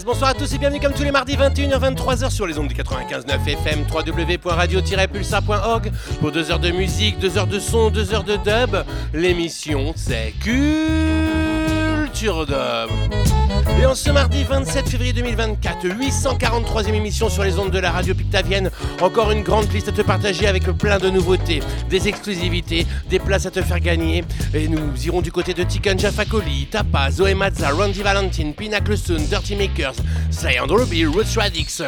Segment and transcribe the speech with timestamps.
[0.00, 3.46] Bonsoir à tous et bienvenue comme tous les mardis 21h-23h sur les ondes du 95.9
[3.46, 8.74] FM www.radio-pulsar.org pour 2 heures de musique, 2 heures de son, 2 heures de dub.
[9.12, 11.26] L'émission c'est Culture
[12.46, 12.88] Dub.
[13.78, 18.14] Et en ce mardi 27 février 2024, 843e émission sur les ondes de la radio
[18.14, 18.70] pictavienne.
[19.00, 23.46] Encore une grande liste à te partager avec plein de nouveautés, des exclusivités, des places
[23.46, 24.24] à te faire gagner.
[24.54, 29.24] Et nous irons du côté de Tikan Jafakoli, Tapa, Zoé Mazza, Randy Valentine, Pinnacle Soon,
[29.28, 29.96] Dirty Makers,
[30.30, 31.82] Sly and Ruby, Roots Radix.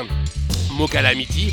[0.74, 1.52] Mo Calamity,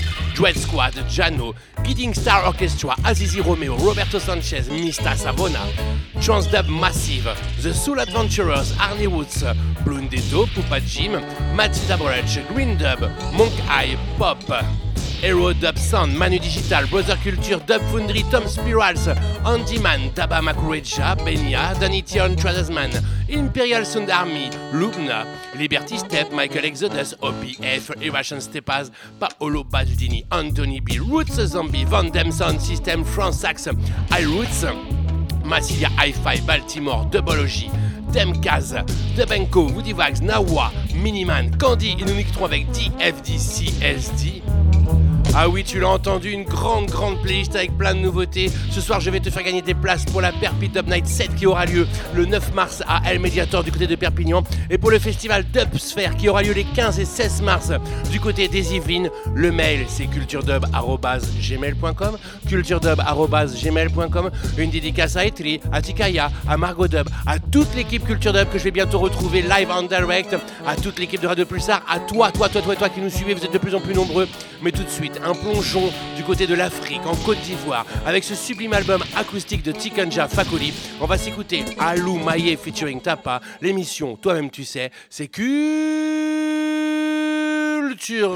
[0.56, 1.54] Squad, Jano,
[1.84, 5.60] Gidding Star Orchestra, Azizi Romeo, Roberto Sanchez, Mista Savona,
[6.16, 9.44] Transdub Massive, The Soul Adventurers, Arnie Woods,
[9.84, 11.12] Blundetto, Pupa Jim,
[11.56, 13.02] Matty Dabrech, Green Dub,
[13.34, 14.42] Monk Eye, Pop,
[15.22, 19.08] Hero Dub Sound, Manu Digital, Brother Culture, Dub Foundry, Tom Spirals,
[19.46, 22.92] Andy Man, Daba Makureja, Benya, Danny Tion, Tradesman,
[23.30, 30.98] Imperial Sound Army, Lubna, Liberty Step, Michael Exodus, OPF, Irration Stepas, Paolo Baldini, Anthony B,
[30.98, 34.64] Roots Zombie, Van Dem Sound System, France Sax, iRoots,
[35.44, 37.70] Massilia Hi-Fi, Baltimore, Dubology,
[38.12, 38.74] Demkaz,
[39.16, 44.42] Debenko, Woody Wags, Nawa, Miniman, Candy, et nous mixerons avec DFDCSD.
[45.34, 48.52] Ah oui, tu l'as entendu, une grande, grande playlist avec plein de nouveautés.
[48.70, 51.36] Ce soir, je vais te faire gagner des places pour la Perpi Dub Night 7
[51.36, 54.44] qui aura lieu le 9 mars à El Mediator du côté de Perpignan.
[54.70, 57.72] Et pour le festival Dubsphere qui aura lieu les 15 et 16 mars
[58.12, 59.10] du côté des Yvelines.
[59.34, 62.18] Le mail, c'est culturedub.gmail.com
[62.50, 68.50] culturedub.gmail.com Une dédicace à Etri, à Tikaya, à Margot Dub, à toute l'équipe Culture Dub
[68.50, 70.36] que je vais bientôt retrouver live en direct,
[70.68, 73.34] à toute l'équipe de Radio Pulsar, à toi, toi, toi, toi, toi qui nous suivez,
[73.34, 74.28] vous êtes de plus en plus nombreux.
[74.62, 78.36] Mais tout de suite, un plongeon du côté de l'Afrique, en Côte d'Ivoire, avec ce
[78.36, 80.74] sublime album acoustique de Tikanja Fakoli.
[81.00, 85.52] On va s'écouter Alou Maye featuring Tapa, l'émission, toi-même tu sais, c'est Culture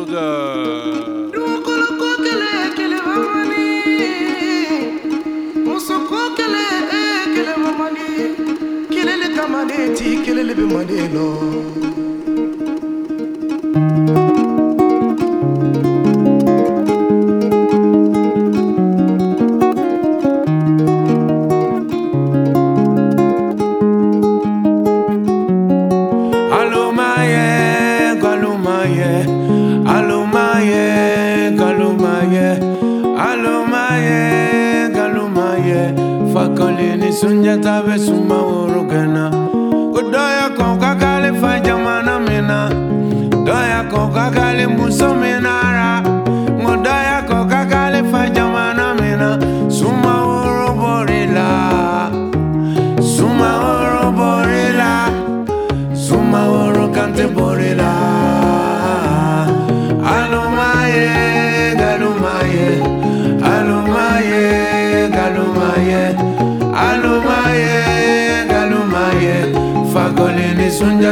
[0.06, 1.26] de...
[37.16, 39.32] sunjata tabe suma woro kana
[39.94, 42.60] ko doya ko kakale fa jamana mina,
[43.48, 45.16] doya ko kakale muso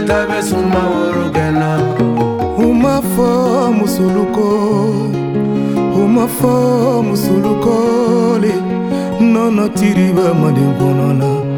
[0.08, 1.72] ta be suma worogena.
[2.58, 4.48] Uma fo musuluko
[6.04, 8.54] uma fo musulukole
[9.20, 11.53] nonotiriba madengonona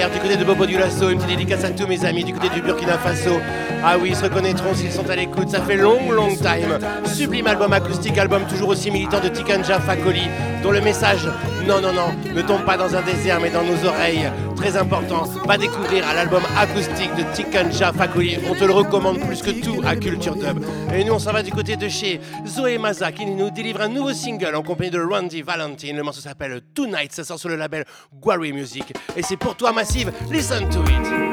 [0.00, 1.86] 26 ans en arrière, du côté de Bobo du Lasso, une petite dédicace à tous
[1.86, 3.38] mes amis du côté du Burkina Faso.
[3.82, 6.78] Ah oui, ils se reconnaîtront s'ils sont à l'écoute, ça fait long, long time.
[7.04, 10.28] Sublime album acoustique, album toujours aussi militant de Tikanja Fakoli,
[10.62, 11.26] dont le message,
[11.66, 15.24] non, non, non, ne tombe pas dans un désert mais dans nos oreilles, très important,
[15.46, 18.38] va découvrir à l'album acoustique de Tikanja Fakoli.
[18.50, 20.62] On te le recommande plus que tout à Culture Dub.
[20.94, 23.88] Et nous, on s'en va du côté de chez Zoé Maza qui nous délivre un
[23.88, 25.96] nouveau single en compagnie de Randy Valentine.
[25.96, 27.84] Le morceau s'appelle Tonight, ça sort sur le label
[28.20, 28.92] Guari Music.
[29.16, 31.29] Et c'est pour toi, Massive, listen to it.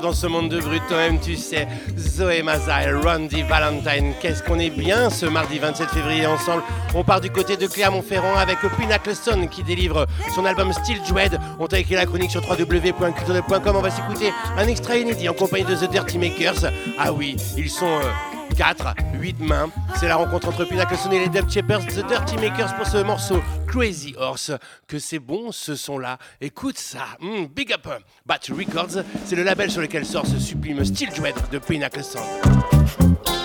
[0.00, 1.66] Dans ce monde de brut, toi-même tu sais,
[1.96, 4.14] Zoé Maza et Randy Valentine.
[4.20, 6.62] Qu'est-ce qu'on est bien ce mardi 27 février ensemble.
[6.94, 11.38] On part du côté de Clermont-Ferrand avec Pinnacle Stone qui délivre son album Still Dread.
[11.58, 13.76] On t'a écrit la chronique sur www.culture.com.
[13.76, 16.70] On va s'écouter un extrait inédit en compagnie de The Dirty Makers.
[16.98, 17.86] Ah oui, ils sont...
[17.86, 19.70] Euh, 4, 8 mains.
[19.96, 22.98] C'est la rencontre entre Pinnacle Stone et les Dub Chippers, The Dirty Makers pour ce
[22.98, 24.52] morceau Crazy Horse.
[24.86, 26.18] Que c'est bon ce son-là.
[26.40, 27.06] Écoute ça.
[27.20, 27.88] Hmm, big up.
[28.26, 33.41] Bat Records, c'est le label sur lequel sort ce sublime Steel Dread de Pinnacle Sound.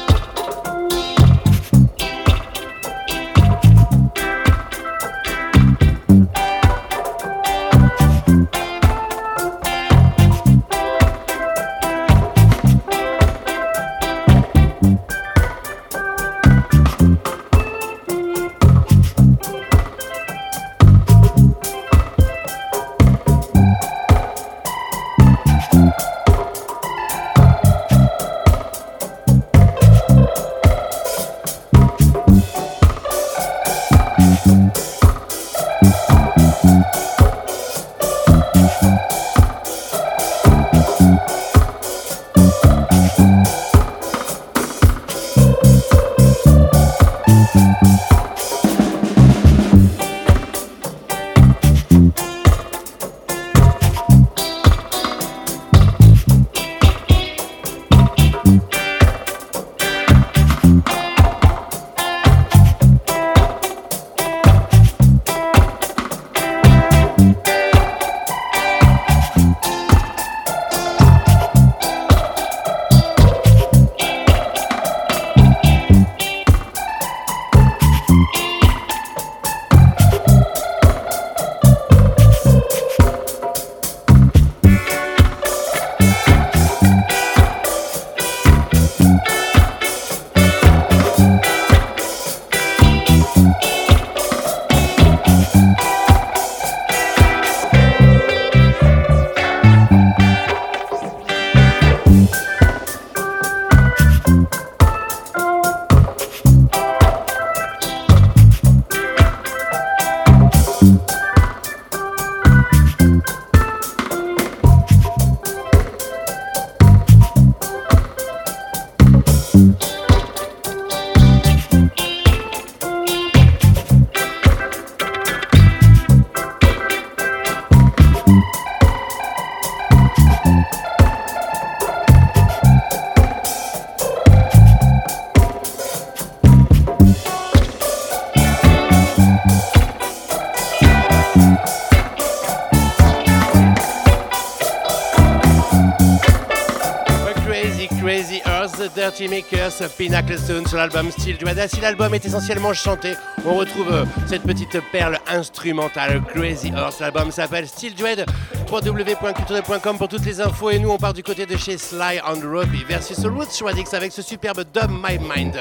[149.08, 151.66] Dirty Makers, Pinnacle Stone sur l'album Steel Dread.
[151.70, 153.14] Si l'album est essentiellement chanté,
[153.46, 157.00] on retrouve euh, cette petite perle instrumentale Crazy Earth.
[157.00, 158.26] L'album s'appelle Steel Dread.
[158.70, 160.72] www.culture.com pour toutes les infos.
[160.72, 164.12] Et nous, on part du côté de chez Sly and Robbie versus Roots Radix avec
[164.12, 165.58] ce superbe Dub My Mind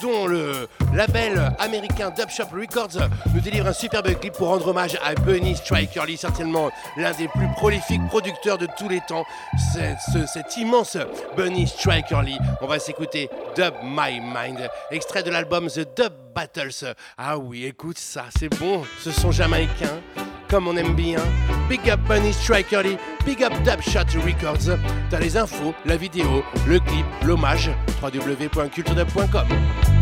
[0.00, 4.98] dont le label américain Dub Shop Records nous délivre un superbe clip pour rendre hommage
[5.04, 9.24] à Bunny Strikerly, certainement l'un des plus prolifiques producteurs de tous les temps.
[9.72, 10.96] Cet, immense
[11.36, 12.38] Bunny Strikerly.
[12.60, 16.94] On va s'écouter Dub My Mind, extrait de l'album The Dub Battles.
[17.16, 20.00] Ah oui, écoute ça, c'est bon, ce sont jamaïcains
[20.48, 21.18] comme on aime bien.
[21.68, 24.76] Big up Bunny Strikerly, big up Dubshot Records.
[25.10, 27.70] T'as les infos, la vidéo, le clip, l'hommage,
[28.02, 29.97] www.culturedub.com.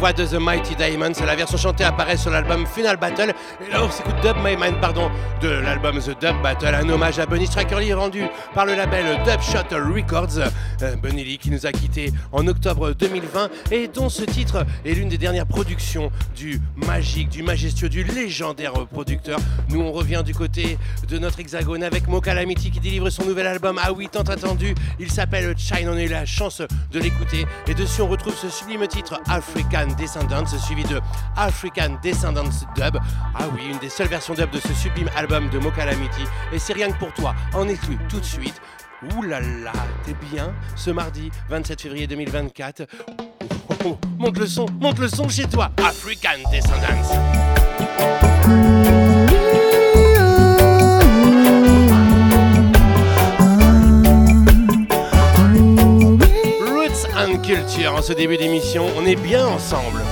[0.00, 1.12] voix de The Mighty Diamonds.
[1.26, 3.34] La version chantée apparaît sur l'album Final Battle.
[3.60, 5.10] Et là, on s'écoute Dub My Mind, pardon,
[5.42, 7.46] de l'album The Dub Battle, un hommage à Bunny
[7.78, 10.38] Lee rendu par le label Dub Shot Records.
[10.80, 14.94] Euh, Bunny Lee qui nous a quittés en octobre 2020 et dont ce titre est
[14.94, 19.38] l'une des dernières productions du magique, du majestueux, du légendaire producteur.
[19.68, 20.78] Nous, on revient du côté
[21.10, 23.78] de notre hexagone avec Mo Calamity qui délivre son nouvel album.
[23.82, 24.74] Ah oui, tant attendu.
[24.98, 25.90] Il s'appelle China.
[25.92, 27.46] On a eu la chance de l'écouter.
[27.66, 31.00] Et dessus, on retrouve ce sublime titre African Descendants, suivi de
[31.36, 32.98] African Descendants Dub.
[33.34, 36.22] Ah oui, une des seules versions dub de ce sublime album de Mo Calamity.
[36.52, 37.34] Et c'est rien que pour toi.
[37.54, 38.60] En exclu tout de suite.
[39.14, 39.72] Ouh là là,
[40.04, 42.86] t'es bien ce mardi 27 février 2024.
[44.18, 45.70] monte le son, monte le son chez toi.
[45.78, 47.49] African Descendants.
[57.50, 60.02] Culture en ce début d'émission, on est bien ensemble.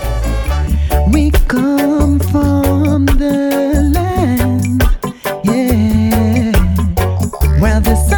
[1.13, 4.83] We come from the land,
[5.45, 6.51] yeah,
[7.61, 8.18] where the sun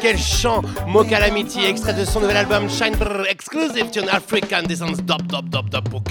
[0.00, 5.02] quel chant Mo Calamity, extrait de son nouvel album Shine Brr, exclusive tune African Descendants,
[5.02, 6.02] dop, dop, dop, dop, pour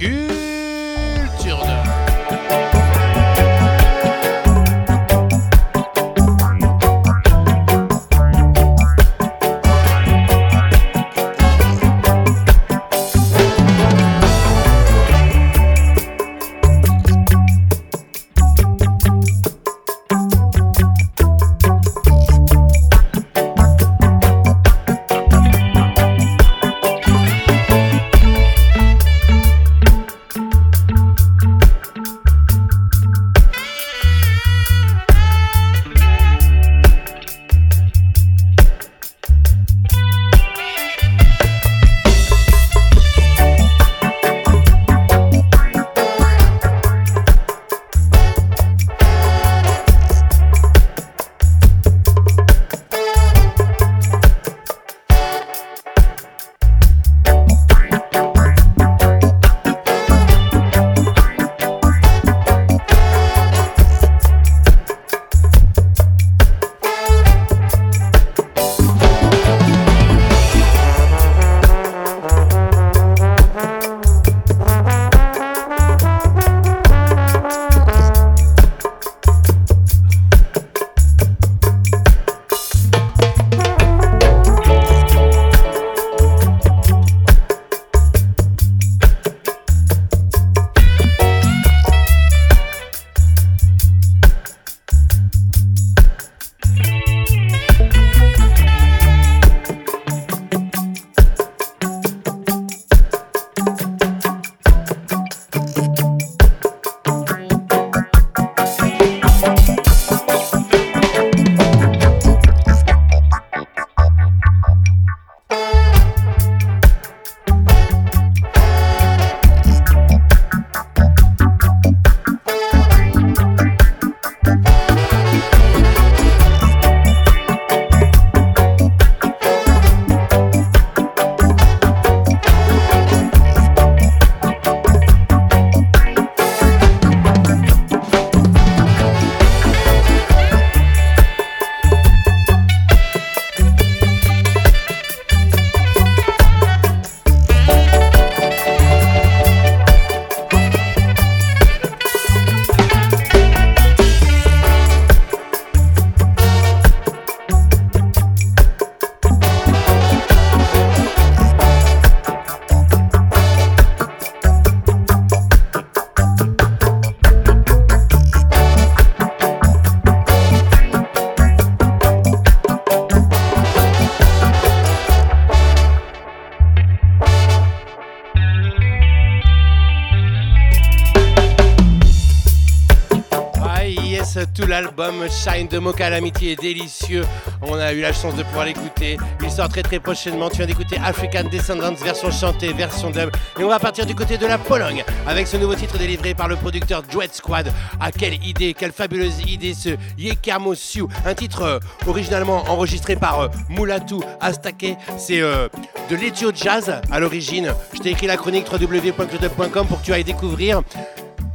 [185.32, 187.24] Shine de Mocha l'amitié est délicieux.
[187.62, 189.18] On a eu la chance de pouvoir l'écouter.
[189.42, 190.50] Il sort très très prochainement.
[190.50, 193.30] Tu viens d'écouter African Descendants, version chantée, version dub.
[193.60, 196.48] Et on va partir du côté de la Pologne avec ce nouveau titre délivré par
[196.48, 197.72] le producteur Duet Squad.
[198.00, 201.08] Ah, quelle idée, quelle fabuleuse idée ce Yekamosiu.
[201.26, 204.98] Un titre euh, originalement enregistré par euh, Mulatu Astake.
[205.18, 205.70] C'est euh,
[206.10, 207.74] de l'Ethio Jazz à l'origine.
[207.94, 210.82] Je t'ai écrit la chronique www.club.com pour que tu ailles découvrir.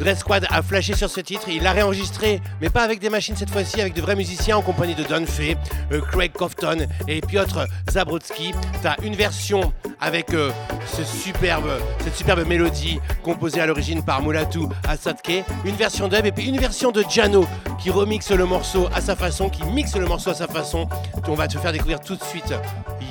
[0.06, 3.34] Dread Squad a flashé sur ce titre, il l'a réenregistré, mais pas avec des machines
[3.34, 5.56] cette fois-ci, avec de vrais musiciens en compagnie de Don Fay,
[5.90, 8.52] euh, Craig Cofton et Piotr Zabrodsky.
[8.84, 10.52] T'as une version avec euh,
[10.86, 16.58] cette superbe mélodie composée à l'origine par Mulatu Asatke, une version dub et puis une
[16.58, 17.44] version de Jano
[17.80, 20.88] qui remixe le morceau à sa façon, qui mixe le morceau à sa façon.
[21.26, 22.54] On va te faire découvrir tout de suite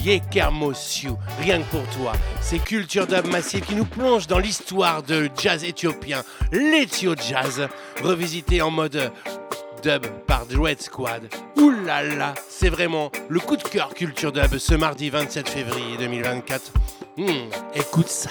[0.06, 2.14] Yekermosiu, rien que pour toi.
[2.40, 7.68] C'est Culture Dub Massive qui nous plonge dans l'histoire de jazz éthiopien, l'Ethio Jazz,
[8.04, 9.12] revisité en mode
[9.82, 11.24] dub par Dread Squad.
[11.86, 16.72] Là, c'est vraiment le coup de cœur Culture Dub ce mardi 27 février 2024.
[17.18, 17.26] Hmm,
[17.76, 18.30] écoute ça.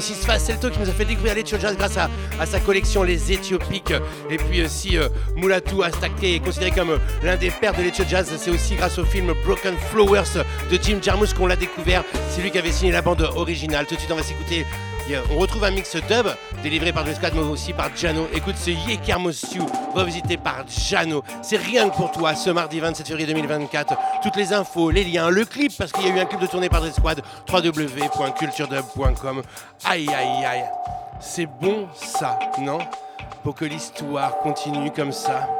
[0.00, 2.08] Francis Fasselto qui nous a fait découvrir les jazz grâce à,
[2.46, 3.92] sa collection Les Éthiopiques.
[4.30, 8.06] Et puis aussi euh, Moulatou Astake est considéré comme euh, l'un des pères de l'Ethio
[8.08, 8.32] Jazz.
[8.38, 12.02] C'est aussi grâce au film Broken Flowers de Jim Jarmusch qu'on l'a découvert.
[12.30, 13.84] C'est lui qui avait signé la bande originale.
[13.84, 14.64] Tout de suite, on va s'écouter
[15.30, 16.26] on retrouve un mix dub
[16.62, 18.28] délivré par Squad, mais aussi par Jano.
[18.32, 19.62] Écoute ce Yekermosiu,
[19.94, 21.22] revisité par Jano.
[21.42, 23.94] C'est rien que pour toi ce mardi 27 février 2024.
[24.22, 26.46] Toutes les infos, les liens, le clip, parce qu'il y a eu un clip de
[26.46, 29.42] tournée par The Squad, www.culturedub.com.
[29.84, 30.64] Aïe aïe aïe.
[31.20, 32.78] C'est bon ça, non?
[33.42, 35.59] Pour que l'histoire continue comme ça.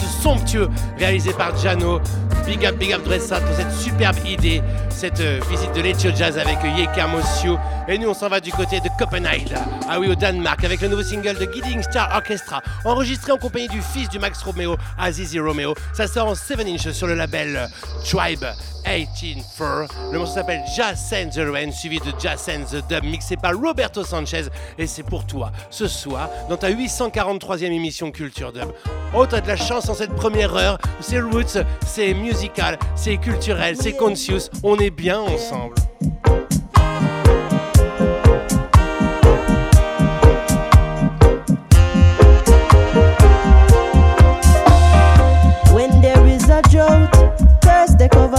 [0.21, 1.99] somptueux réalisé par Jano.
[2.45, 6.37] Big up, big up Dressat pour cette superbe idée, cette euh, visite de l'Ethio Jazz
[6.37, 7.57] avec Yeka Mosio.
[7.87, 9.53] Et nous, on s'en va du côté de Copenhague,
[9.87, 13.67] ah oui, au Danemark, avec le nouveau single de Gidding Star Orchestra, enregistré en compagnie
[13.67, 15.75] du fils du Max Romeo, Azizi Romeo.
[15.93, 17.69] Ça sort en 7 inch sur le label
[18.03, 18.45] Tribe.
[18.85, 19.87] 18 Fur.
[20.11, 23.53] Le morceau s'appelle Jazz and the Rain, suivi de Jazz and the Dub, mixé par
[23.55, 24.45] Roberto Sanchez.
[24.77, 28.71] Et c'est pour toi, ce soir, dans ta 843e émission Culture Dub.
[29.13, 30.77] Oh, t'as de la chance en cette première heure.
[30.99, 34.49] C'est roots, c'est musical, c'est culturel, c'est conscious.
[34.63, 35.75] On est bien ensemble.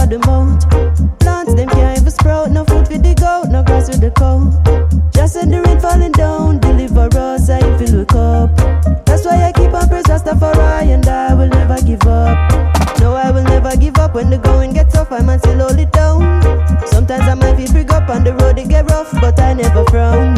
[0.05, 0.61] The mouth.
[1.19, 4.49] Plants them can't even sprout, no food for the goat, no grass for the cow.
[5.11, 8.49] Just in the rain falling down, deliver us, I fill with cup.
[9.05, 12.37] That's why I keep on praise Rastafari and I will never give up.
[12.99, 15.79] No, I will never give up when the going gets tough, I man still hold
[15.79, 16.41] it down.
[16.87, 19.83] Sometimes I might feel big up on the road, it get rough, but I never
[19.85, 20.32] frown,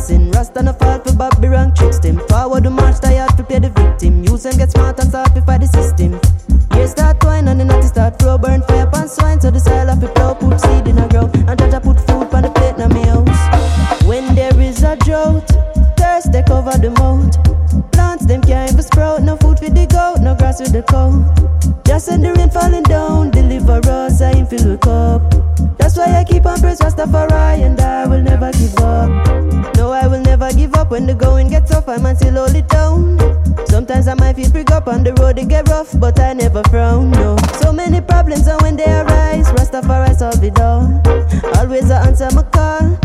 [0.00, 0.30] sin.
[0.30, 2.18] Rasta no fall for Bobby wrong tricks him.
[2.28, 4.24] Forward the march, tired, prepare the victim.
[4.24, 6.18] Use and get smart and start fight the system.
[6.72, 9.40] Yeah, start twine and the natty start flow, burn fire pan swine.
[9.40, 11.34] So the soil of the plow, put seed in a ground.
[11.48, 14.04] And judge I put food on the plate in my house.
[14.04, 15.46] When there is a drought,
[15.96, 17.36] thirst they cover the mouth.
[17.92, 21.10] Plants them can't even sprout, no food for the goat, no grass with the cow.
[21.84, 25.49] Just send the rain falling down, deliver us, I ain't filled with cup
[26.26, 29.10] keep on praise Rastafari and I will never give up.
[29.76, 31.88] No, I will never give up when the going gets tough.
[31.88, 33.18] I might still hold it down.
[33.66, 36.62] Sometimes I might feel prick up on the road, it get rough, but I never
[36.70, 37.10] frown.
[37.10, 40.84] No, so many problems, and when they arise, Rastafari solve it all.
[41.58, 42.98] Always I answer my call.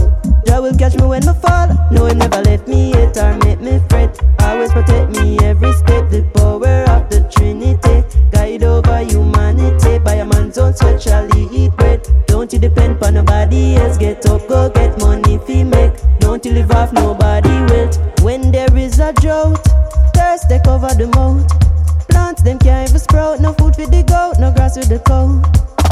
[0.46, 1.70] Jah will catch me when I fall.
[1.92, 4.18] No, he never left me hit or make me fret.
[4.40, 5.35] Always protect me
[14.00, 14.16] nobody.
[14.16, 15.94] Get up, go get money he make.
[16.20, 18.22] Don't you live off nobody wealth.
[18.22, 19.64] When there is a drought,
[20.14, 21.48] thirst take over the mouth.
[22.10, 23.40] Plants them can't even sprout.
[23.40, 25.42] No food for the goat, no grass with the cow.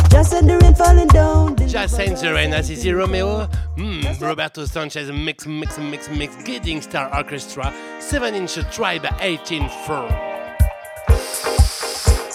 [0.10, 1.56] Just send the rain falling down.
[1.68, 3.46] Just send the rain, as Azizi Romeo.
[3.78, 6.36] Hmm, Roberto Sanchez mix, mix, mix, mix.
[6.44, 7.74] Guiding Star Orchestra.
[8.00, 10.08] 7 inch Tribe 18 4.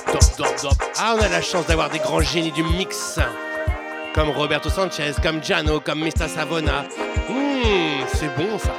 [0.07, 0.77] Top, top, top.
[0.99, 3.21] Ah, on a la chance d'avoir des grands génies du mix.
[4.19, 6.27] Comme Roberto Sanchez, comme Giano, comme Mr.
[6.27, 6.83] Savona.
[7.29, 8.75] Hmm, c'est bon ça.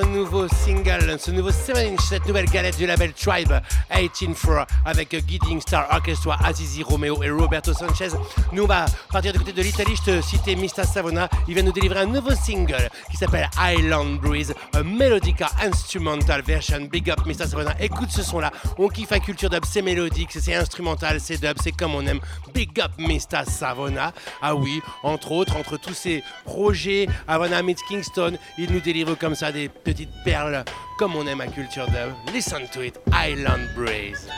[0.00, 3.52] Ce nouveau 7 inch, cette nouvelle galette du label Tribe
[3.90, 8.08] 18-4 avec Guiding Star Orchestra, Azizi Romeo et Roberto Sanchez.
[8.52, 9.94] Nous, on va partir du côté de l'Italie.
[9.96, 11.28] Je te citais Mista Savona.
[11.48, 16.80] Il vient nous délivrer un nouveau single qui s'appelle Island Breeze, un melodica instrumental version.
[16.90, 17.74] Big up Mista Savona.
[17.80, 18.50] Écoute ce son-là.
[18.78, 22.20] On kiffe la culture dub, c'est mélodique, c'est instrumental, c'est dub, c'est comme on aime.
[22.54, 24.12] Big up Mista Savona.
[24.40, 26.22] Ah oui, entre autres, entre tous ces
[26.60, 30.62] projets, Havana Kingston, il nous délivre comme ça des petites perles
[30.98, 32.12] comme on aime la culture dub.
[32.34, 34.28] Listen to it, Island Breeze.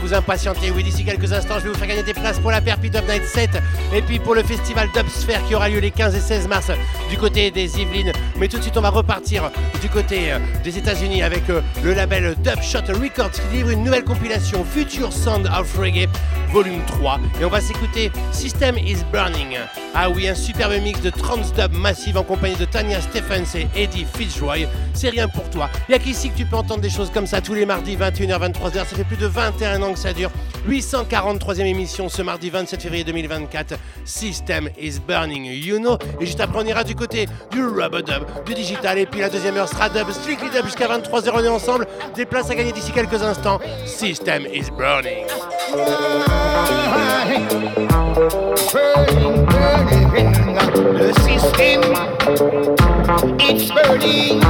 [0.00, 0.70] Vous impatienter.
[0.70, 3.04] Oui, d'ici quelques instants, je vais vous faire gagner des places pour la Perpi Dub
[3.08, 3.50] Night 7
[3.92, 6.70] et puis pour le festival Dubsphere qui aura lieu les 15 et 16 mars
[7.10, 8.12] du côté des Yvelines.
[8.36, 11.94] Mais tout de suite, on va repartir du côté euh, des États-Unis avec euh, le
[11.94, 16.08] label Dub Shot Records qui livre une nouvelle compilation Future Sound of Reggae
[16.52, 19.56] volume 3 et on va s'écouter System is Burning.
[20.00, 23.66] Ah oui, un superbe mix de trans dub massive en compagnie de Tanya Stephens et
[23.74, 24.68] Eddie Fitzroy.
[24.94, 25.68] C'est rien pour toi.
[25.88, 28.52] Il a qu'ici que tu peux entendre des choses comme ça tous les mardis 21h
[28.52, 28.74] 23h.
[28.74, 30.30] Ça fait plus de 21 ans que ça dure.
[30.68, 33.74] 843e émission ce mardi 27 février 2024.
[34.04, 35.98] System is Burning, you know.
[36.20, 39.30] Et juste après on ira du côté du rubber dub, du digital et puis la
[39.30, 41.88] deuxième heure sera dub, strictly dub jusqu'à 23h on est ensemble.
[42.14, 43.58] Des places à gagner d'ici quelques instants.
[43.84, 45.17] System is Burning.
[50.98, 51.82] The system.
[53.40, 54.40] It's burning,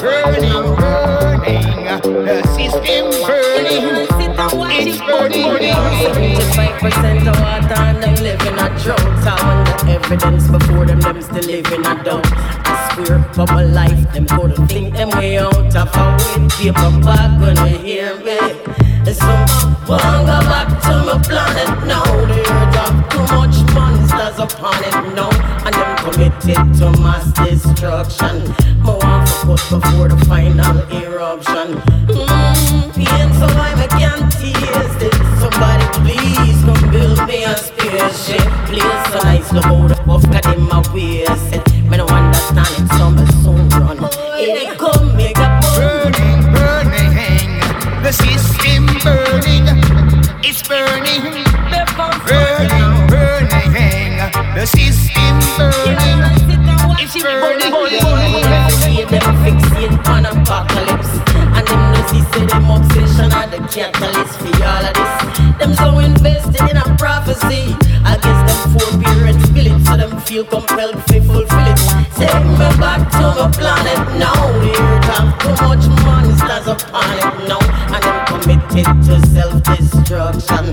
[0.00, 1.84] burning, burning,
[2.24, 3.84] the system burning.
[4.70, 5.50] It's burning.
[6.04, 7.36] 75% of
[8.00, 8.58] them living.
[8.58, 8.68] I
[9.44, 11.84] want the evidence before them, them still living.
[11.84, 11.88] I
[12.94, 16.48] swear for my life, them couldn't think them way out of a way.
[16.48, 18.83] Paper bag, gonna hear me.
[19.06, 19.26] And so
[19.86, 22.04] wanna go back to my planet now.
[22.26, 25.30] The earth have too much monsters upon it now.
[25.66, 28.54] And them committed to mass destruction.
[28.80, 31.76] More want to put before the final eruption.
[32.08, 35.14] Mm, Pain so I can't taste it.
[35.40, 38.46] Somebody please build me a spaceship.
[38.68, 41.52] Place so nice, look how the puff got in my waist.
[41.90, 43.06] Me no understand it, so
[43.42, 43.68] soon
[63.68, 65.58] catalyst for all of this.
[65.58, 67.76] Them so invested in a prophecy.
[68.04, 71.80] I guess them forbearance feel it So them feel compelled to fulfill it.
[72.16, 74.34] Take me back to my planet now.
[74.60, 77.62] The earth have too much monsters upon it now.
[77.94, 80.64] And them committed to self-destruction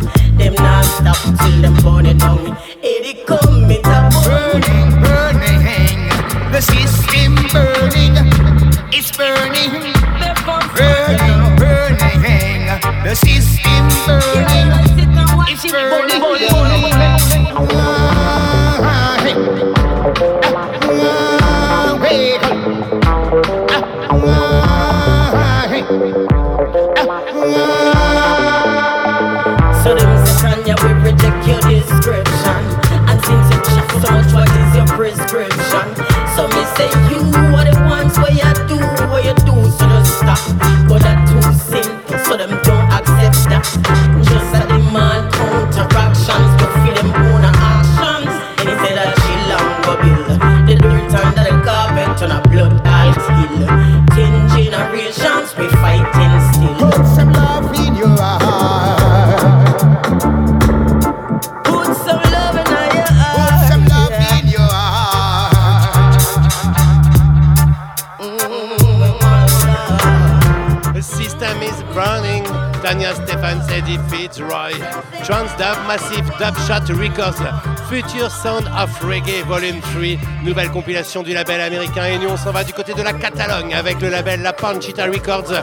[76.41, 77.39] Massive Dub Shot Records.
[77.87, 80.17] Future Sound of Reggae Volume 3.
[80.43, 82.05] Nouvelle compilation du label américain.
[82.05, 85.05] Et nous, on s'en va du côté de la Catalogne avec le label La Panchita
[85.05, 85.53] Records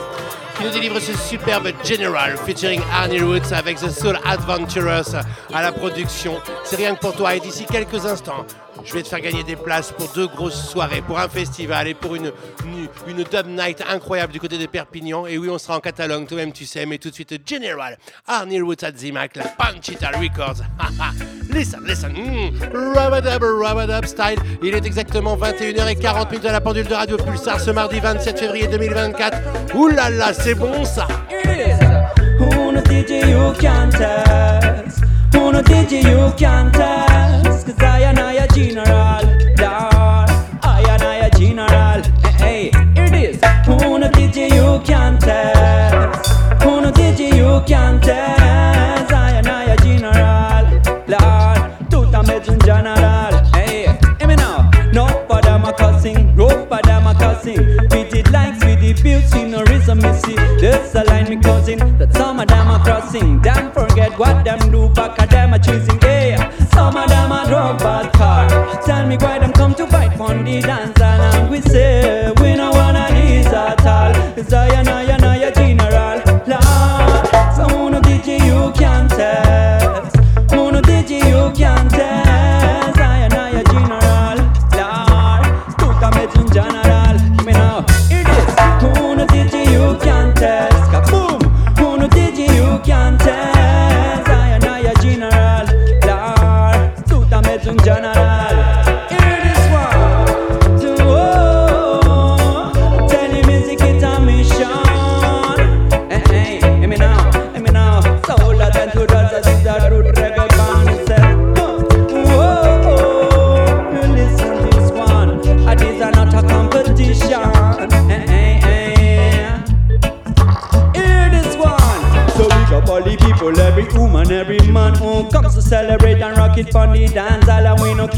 [0.57, 5.23] qui nous délivre ce superbe General featuring Arnie Roots avec The Soul Adventurers
[5.53, 6.35] à la production.
[6.65, 7.35] C'est rien que pour toi.
[7.35, 8.45] Et d'ici quelques instants,
[8.89, 11.95] je vais te faire gagner des places pour deux grosses soirées, pour un festival et
[11.95, 12.33] pour une,
[13.07, 15.27] une, dub night incroyable du côté de Perpignan.
[15.27, 18.61] Et oui, on sera en Catalogne, toi-même tu sais, mais tout de suite General, Arnie
[18.61, 20.63] Roots at Zimac, la Panchita Records.
[21.51, 24.39] listen, listen, mm, Rubadub, Rubadub style.
[24.63, 28.69] Il est exactement 21h40 minutes à la pendule de Radio Pulsar ce mardi 27 février
[28.69, 29.75] 2024.
[29.75, 31.07] Ouh là c'est bon ça
[35.31, 35.35] test?
[35.35, 37.67] Who no DJ you can test?
[37.67, 39.25] Cause I and I a general,
[39.59, 40.31] Lord.
[40.63, 42.03] I and I a general.
[42.39, 43.41] Hey, hey, here it is.
[43.67, 46.29] Who no DJ you can test?
[46.63, 49.13] Who no DJ you can test?
[49.13, 50.65] I and I a general,
[51.07, 51.91] Lord.
[51.91, 53.45] Tout a medicine general.
[53.55, 54.71] Hey, hear me now.
[54.93, 55.73] No for them a
[56.37, 57.79] rope for them a cussing.
[58.33, 60.37] Likes, with the built, sceneries me see.
[60.61, 63.41] This a line me causing that some of them are crossing.
[63.41, 65.99] Damn forget what them do, back them are choosing.
[66.03, 68.49] Yeah, some of them are drug bad car.
[68.83, 72.71] Tell me why them come to fight on the dance and we say we no
[72.71, 74.13] wanna these at all.
[74.43, 75.18] Zion, Zion, Zion, general.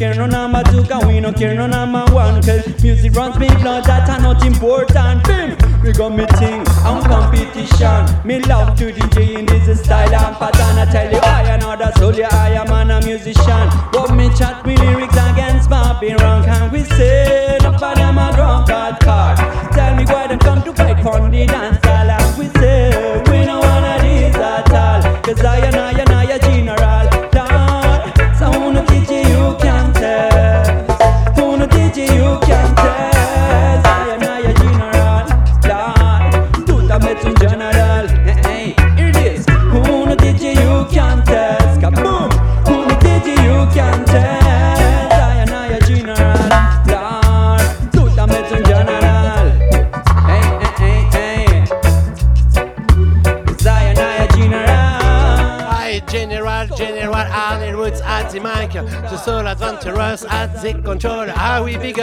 [0.00, 2.40] Care no number two, cause we no care no number one.
[2.40, 4.69] Cause music runs me blood, that are not important.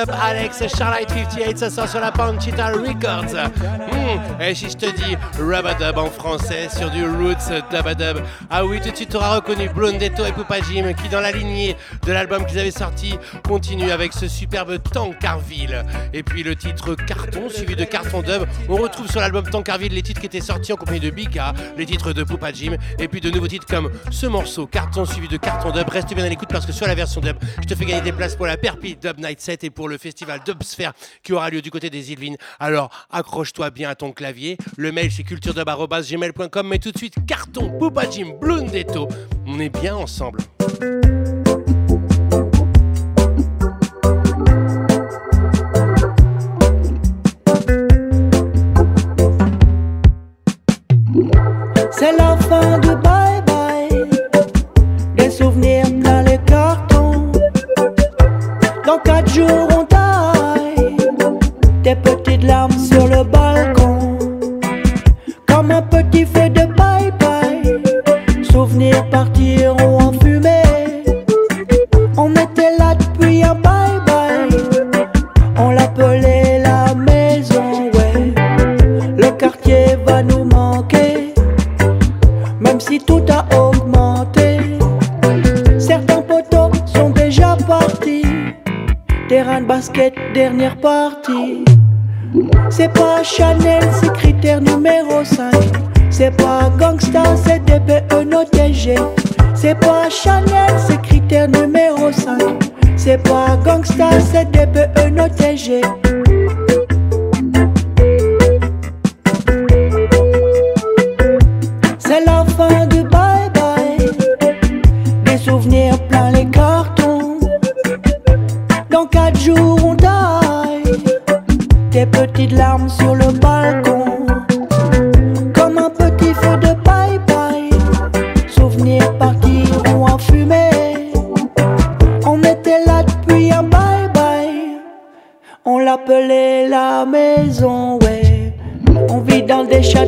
[0.06, 3.34] Alex, Charlotte 58, ça sort sur la Panchita Records.
[3.92, 8.18] Hmm, Et si je te dis Rubadub en français sur du Roots Dubadub.
[8.50, 11.32] Ah oui, tout de suite tu auras reconnu Blondetto et Poupa Jim qui, dans la
[11.32, 11.76] lignée
[12.08, 15.84] de l'album qu'ils avaient sorti, continue avec ce superbe Tankerville.
[16.14, 18.48] Et puis le titre Carton, suivi de Carton Dub.
[18.70, 21.86] On retrouve sur l'album Tankerville les titres qui étaient sortis en compagnie de Bika, les
[21.86, 25.36] titres de Poupa Jim, et puis de nouveaux titres comme ce morceau, Carton suivi de
[25.36, 25.90] Carton Dub.
[25.90, 28.14] Reste bien à l'écoute parce que sur la version dub, je te fais gagner des
[28.14, 30.94] places pour la Perpi Dub Night 7 et pour le festival Dubsphere
[31.24, 32.38] qui aura lieu du côté des Yvelines.
[32.60, 34.58] Alors accroche-toi bien à ton clavier.
[34.78, 36.68] Le mail c'est culturedub.gmail.com.
[36.70, 39.10] Mais tout de suite, Carton, Poupa Jim, Blundetto.
[39.46, 40.40] On est bien ensemble.
[52.00, 54.06] C'est la fin du bye-bye.
[55.16, 57.32] Des souvenirs plein les cartons.
[58.86, 59.97] Dans quatre jours, on taille.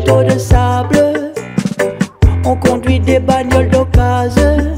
[0.06, 1.34] De sable.
[2.45, 4.78] On conduit des bagnoles d'occasion.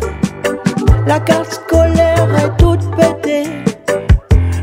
[1.06, 3.50] La carte scolaire est toute pétée.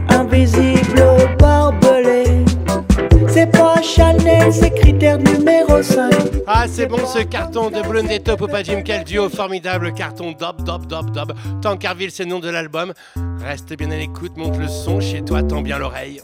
[0.08, 1.02] Invisible
[1.38, 2.24] barbelé.
[3.28, 6.12] C'est pas Chanel, c'est critère numéro 5.
[6.46, 10.86] Ah, c'est bon ce carton de Blondetto, Poupa Jim, quel duo formidable, carton dop, dop,
[10.86, 11.32] dop, dop.
[11.62, 12.92] Tankerville, c'est le nom de l'album.
[13.44, 16.20] Reste bien à l'écoute, monte le son chez toi, tends bien l'oreille.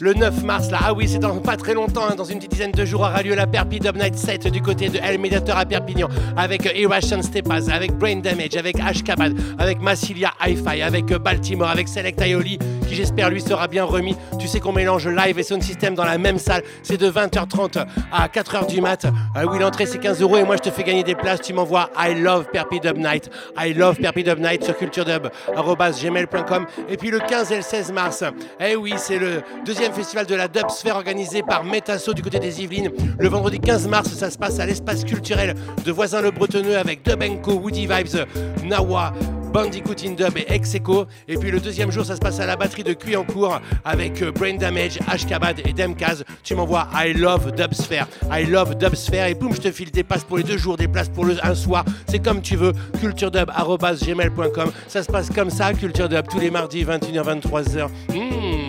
[0.00, 2.24] Le sais, le 9 mars, là, ah oui, c'est dans pas très longtemps, hein, dans
[2.24, 5.18] une dizaine de jours, aura lieu la Perpi Dub Night 7 du côté de El
[5.18, 10.82] Mediator à Perpignan, avec euh, Irration Stepas, avec Brain Damage, avec Ashkabad, avec Massilia Hi-Fi,
[10.82, 14.16] avec euh, Baltimore, avec Select Aioli, qui j'espère lui sera bien remis.
[14.38, 17.86] Tu sais qu'on mélange live et sound system dans la même salle, c'est de 20h30
[18.12, 19.06] à 4h du mat.
[19.34, 21.40] Ah oui, l'entrée c'est 15 euros et moi je te fais gagner des places.
[21.40, 26.66] Tu m'envoies I love Perpi Dub Night, I love Perpi Dub Night sur culturedub.gmail.com.
[26.88, 28.24] Et puis le 15 et le 16 mars,
[28.60, 32.38] eh oui, c'est le deuxième festival de la dub sphère organisé par Metasso du côté
[32.38, 32.90] des Yvelines.
[33.18, 37.52] Le vendredi 15 mars, ça se passe à l'espace culturel de Voisin-le-Bretonneux avec Dub Co,
[37.52, 38.26] Woody Vibes,
[38.64, 39.12] Nawa.
[39.56, 41.06] Bandicoot in Dub et Execo.
[41.26, 44.30] Et puis le deuxième jour, ça se passe à la batterie de Cuyancourt avec euh,
[44.30, 46.24] Brain Damage, Ashkabad et Demkaz.
[46.42, 48.06] Tu m'envoies I love Dubsphere.
[48.30, 49.28] I love Dubsphere.
[49.28, 51.36] Et boum, je te file des places pour les deux jours, des places pour le
[51.42, 51.86] un soir.
[52.06, 52.72] C'est comme tu veux.
[53.00, 54.72] culturedub.gmail.com.
[54.88, 57.88] Ça se passe comme ça, Culture Dub, tous les mardis, 21h, 23h.
[58.14, 58.65] Mmh.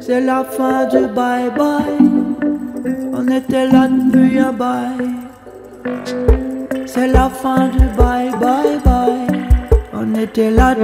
[0.00, 2.08] C'est la fin du bye bye.
[3.12, 5.08] On était là depuis un bail.
[6.86, 9.26] C'est la fin du bye bye bye.
[9.92, 10.74] On était là,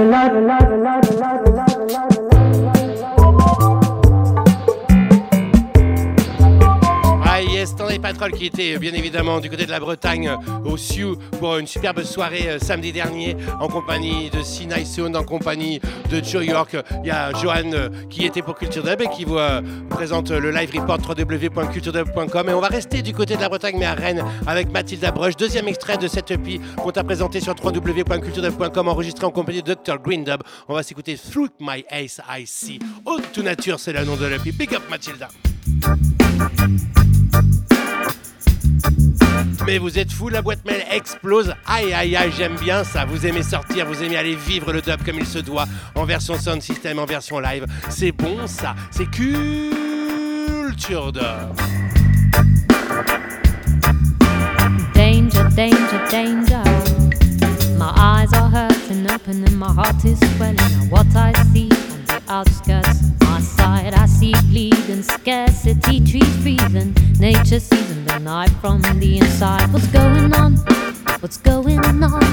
[7.65, 10.77] yes, Stanley Patrol qui était euh, bien évidemment du côté de la Bretagne euh, au
[10.77, 15.79] Sioux pour une superbe soirée euh, samedi dernier en compagnie de Sinai Sound, en compagnie
[16.09, 16.77] de Joe York.
[17.03, 17.71] Il y a Johan
[18.09, 19.39] qui était pour Culture Dub et qui vous
[19.89, 22.49] présente le live report www.culturedub.com.
[22.49, 25.35] Et on va rester du côté de la Bretagne mais à Rennes avec Mathilda Brush.
[25.35, 29.99] Deuxième extrait de cette EP qu'on t'a présenté sur www.culturedub.com enregistré en compagnie de Dr.
[30.03, 30.41] Green Dub.
[30.67, 32.79] On va s'écouter Through My Ace I See.
[33.05, 34.51] Haute to Nature, c'est le nom de l'EP.
[34.51, 35.29] Big up Mathilda.
[39.65, 41.53] Mais vous êtes fou, la boîte mail explose.
[41.65, 43.05] Aïe aïe aïe, j'aime bien ça.
[43.05, 46.37] Vous aimez sortir, vous aimez aller vivre le dub comme il se doit, en version
[46.39, 47.65] sound system, en version live.
[47.89, 51.55] C'est bon ça, c'est culture dub.
[54.93, 56.63] Danger, danger, danger.
[57.77, 60.89] My eyes are hurting open and my heart is swelling.
[60.89, 66.95] What I see on the outskirts my side, I see bleeding, scarcity, trees freezing.
[67.19, 69.73] Nature seizing the night from the inside.
[69.73, 70.55] What's going on?
[71.19, 72.23] What's going on?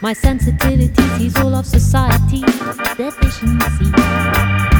[0.00, 2.40] My sensitivity sees all of society,
[2.96, 4.71] deficiency.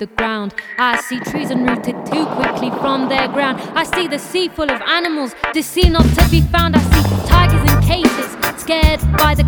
[0.00, 0.54] The ground.
[0.78, 3.60] I see trees enrooted too quickly from their ground.
[3.74, 6.74] I see the sea full of animals, sea not to be found.
[6.74, 9.44] I see tigers in cages, scared by the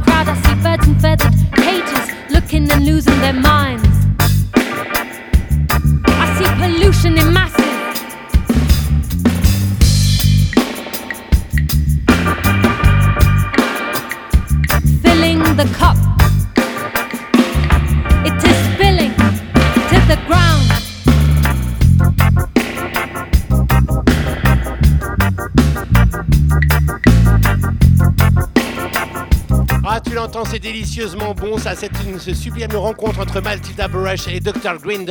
[30.62, 31.58] délicieusement bon.
[31.58, 34.78] Ça, c'est une sublime rencontre entre Maltida Brush et Dr.
[34.80, 35.04] Green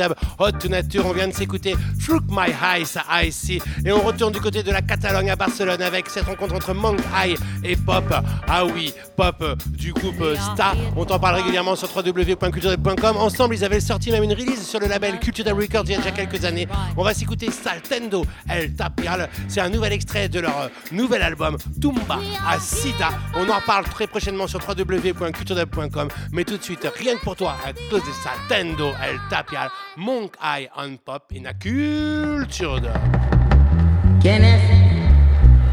[0.50, 3.62] To nature, on vient de s'écouter Fluke My Eyes à IC.
[3.84, 6.98] Et on retourne du côté de la Catalogne à Barcelone avec cette rencontre entre Monk
[7.14, 8.12] High et Pop.
[8.48, 10.72] Ah oui, Pop du groupe Sta.
[10.96, 13.16] On t'en parle régulièrement sur www.culture.com.
[13.18, 15.98] Ensemble, ils avaient sorti même une release sur le label Culture Records il y a
[15.98, 16.66] déjà quelques années.
[16.96, 19.28] On va s'écouter Saltendo El Tapial.
[19.46, 22.18] C'est un nouvel extrait de leur euh, nouvel album Tumba
[22.48, 23.10] à Sida.
[23.36, 26.08] On en parle très prochainement sur www.culturedub.com.
[26.32, 30.31] Mais tout de suite, rien que pour toi, à cause de Saltendo El Tapial, Monk
[30.40, 33.00] Eye on Pop in a Culture Dub.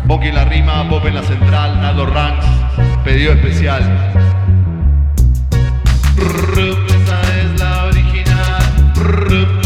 [0.06, 2.46] Monkey en la rima, Pop en la central, Nado Ranks,
[3.04, 3.84] pedido especial.
[6.18, 9.59] Esa es la original.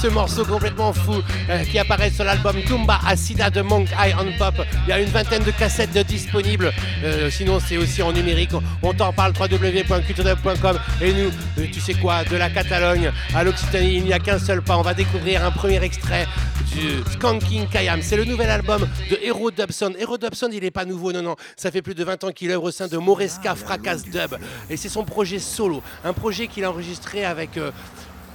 [0.00, 1.20] Ce morceau complètement fou
[1.50, 4.54] euh, qui apparaît sur l'album Tumba Acida de Monk Eye on Pop.
[4.86, 6.72] Il y a une vingtaine de cassettes disponibles,
[7.04, 8.50] Euh, sinon c'est aussi en numérique.
[8.82, 13.96] On t'en parle www.culturedub.com et nous, euh, tu sais quoi, de la Catalogne à l'Occitanie,
[13.96, 14.76] il n'y a qu'un seul pas.
[14.78, 16.26] On va découvrir un premier extrait
[16.72, 18.00] du Skanking Kayam.
[18.02, 19.92] C'est le nouvel album de Hero Dobson.
[19.98, 21.36] Hero Dobson, il n'est pas nouveau, non, non.
[21.56, 24.36] Ça fait plus de 20 ans qu'il œuvre au sein de Moresca Fracas Dub.
[24.70, 25.82] Et c'est son projet solo.
[26.04, 27.58] Un projet qu'il a enregistré avec.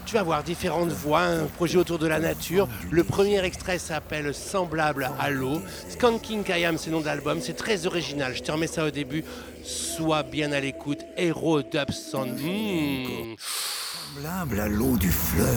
[0.06, 2.68] Tu vas voir différentes voix, un projet autour de la nature.
[2.92, 5.62] Le premier extrait s'appelle Semblable à l'eau.
[5.90, 7.40] Skanking Kayam, c'est le nom de l'album.
[7.42, 8.36] C'est très original.
[8.36, 9.24] Je te remets ça au début.
[9.64, 11.00] Sois bien à l'écoute.
[11.18, 12.28] Hero Dobson.
[12.38, 13.36] Mmh.
[13.40, 15.48] Semblable à l'eau du fleuve.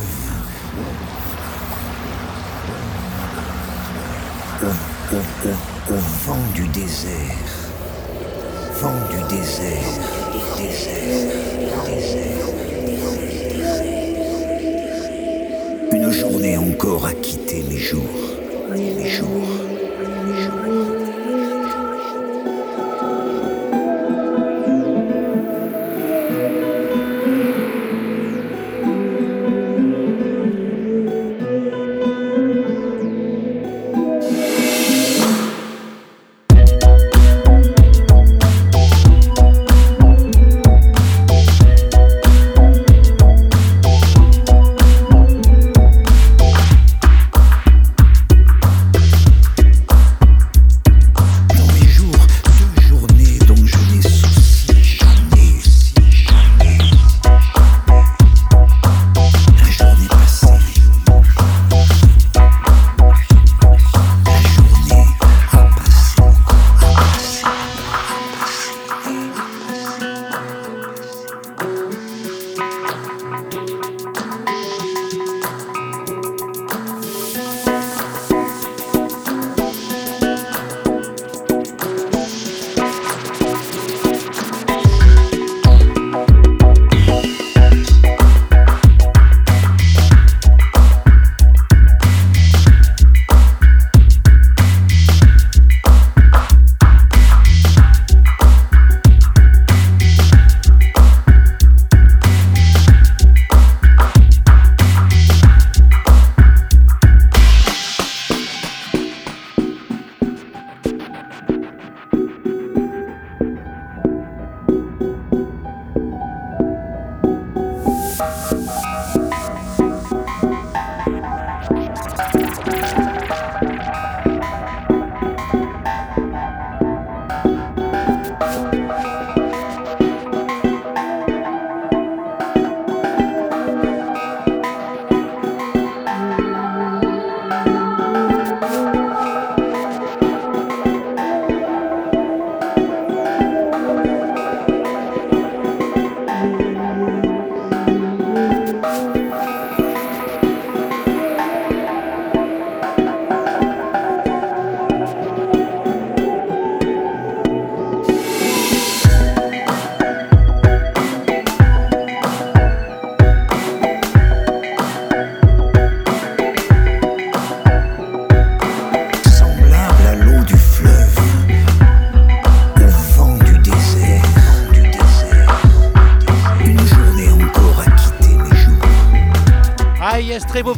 [5.11, 5.95] Au,
[6.25, 7.11] vent du désert.
[8.75, 9.79] Vent du désert.
[10.57, 11.33] Désert.
[11.87, 12.49] Désert.
[16.09, 18.01] Une journée encore à quitter mes jours.
[18.71, 19.29] Mes jours.
[20.25, 21.18] Mes jours.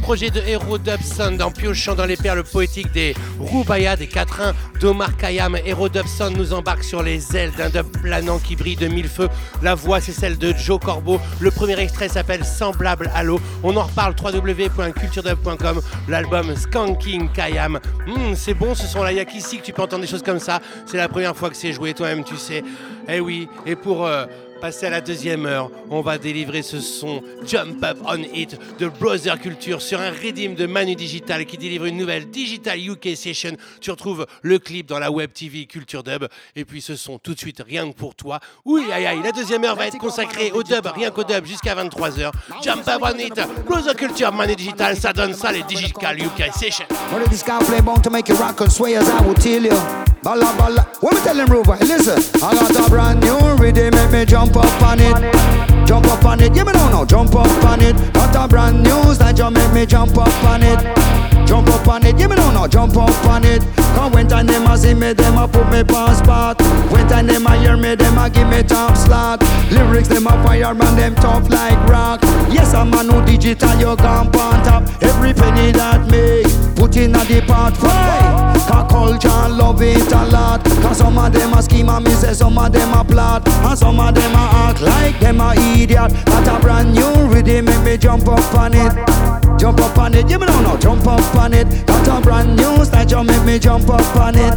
[0.01, 5.16] Projet de Hero Dubson en piochant dans les perles poétiques des Roubaya, des quatrains d'Omar
[5.16, 5.57] Khayyam.
[5.64, 9.28] Hero Dubson nous embarque sur les ailes d'un dub planant qui brille de mille feux.
[9.62, 11.20] La voix, c'est celle de Joe Corbeau.
[11.40, 13.40] Le premier extrait s'appelle Semblable à l'eau.
[13.62, 15.80] On en reparle www.culturedub.com.
[16.09, 17.78] L'album Skanking Khayyam.
[18.07, 19.12] Hmm, c'est bon, ce son là.
[19.12, 20.61] Il y a qu'ici que tu peux entendre des choses comme ça.
[20.86, 22.62] C'est la première fois que c'est joué, toi-même, tu sais.
[23.09, 24.07] Eh oui, et pour.
[24.07, 24.24] euh,
[24.61, 28.89] Passer à la deuxième heure, on va délivrer ce son Jump Up On It de
[28.89, 33.53] Brother Culture sur un redeem de Manu Digital qui délivre une nouvelle Digital UK Session.
[33.81, 36.27] Tu retrouves le clip dans la web TV Culture Dub.
[36.57, 38.39] Et puis ce son tout de suite rien que pour toi.
[38.67, 41.75] Oui, aïe aïe, la deuxième heure va être consacrée au dub, rien qu'au dub jusqu'à
[41.75, 42.31] 23h.
[42.63, 46.85] Jump Up On It, Brother Culture, Manu Digital, ça donne ça les Digital UK Session.
[50.23, 50.87] Balla balla.
[51.01, 51.77] What me tell him, Rover?
[51.81, 55.87] Listen, I got a brand new rhythm, make me jump up on it.
[55.87, 57.97] Jump up on it, give me know now, jump up on it.
[58.12, 61.39] Got a brand new style, make me jump up on it.
[61.51, 63.61] Jump up on it, yeah me know now, jump up on it.
[63.96, 66.62] Cause when time them a see me, them a put me on spot.
[66.92, 69.42] When time them a hear me, them a give me top slot.
[69.72, 72.20] Lyrics them a fire, man, them tough like rock.
[72.53, 75.03] Yes, I'm a new digital, you gone on top.
[75.03, 76.46] Every penny that make,
[76.76, 77.76] put in a the pot.
[77.82, 78.55] Why?
[78.68, 80.64] Cause culture love it a lot.
[80.64, 83.48] Cause some of them a scheme and me say some of them a plot.
[83.48, 86.12] And some of them a act like them a idiot.
[86.26, 89.20] Got a brand new rhythm, make me jump up on it.
[89.61, 91.87] Jump up on it, yeah me know now, jump up on it.
[91.87, 94.57] Got a brand new style, just make me jump up on it.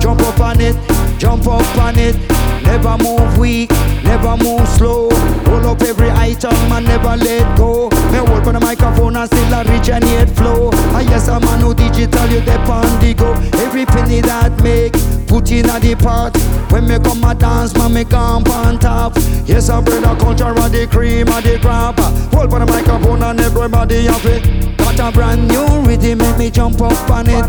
[0.00, 0.74] Jump up on it,
[1.18, 2.16] jump up on it.
[2.62, 3.70] Never move weak,
[4.02, 5.10] never move slow.
[5.44, 7.90] Roll up every item and never let go.
[8.12, 10.70] Me hold on the microphone and still a originate flow.
[10.94, 13.34] I yes, I'm a new digital, you dep on the go.
[13.60, 14.94] Every penny that make,
[15.30, 16.36] put in a the pot.
[16.72, 19.14] When me come a dance, man, me come on top.
[19.46, 21.98] Yes, I bring the culture of the cream of the crop.
[22.34, 24.76] Hold on the microphone and everybody have it.
[24.76, 27.46] Got a brand new rhythm, make me jump up on it.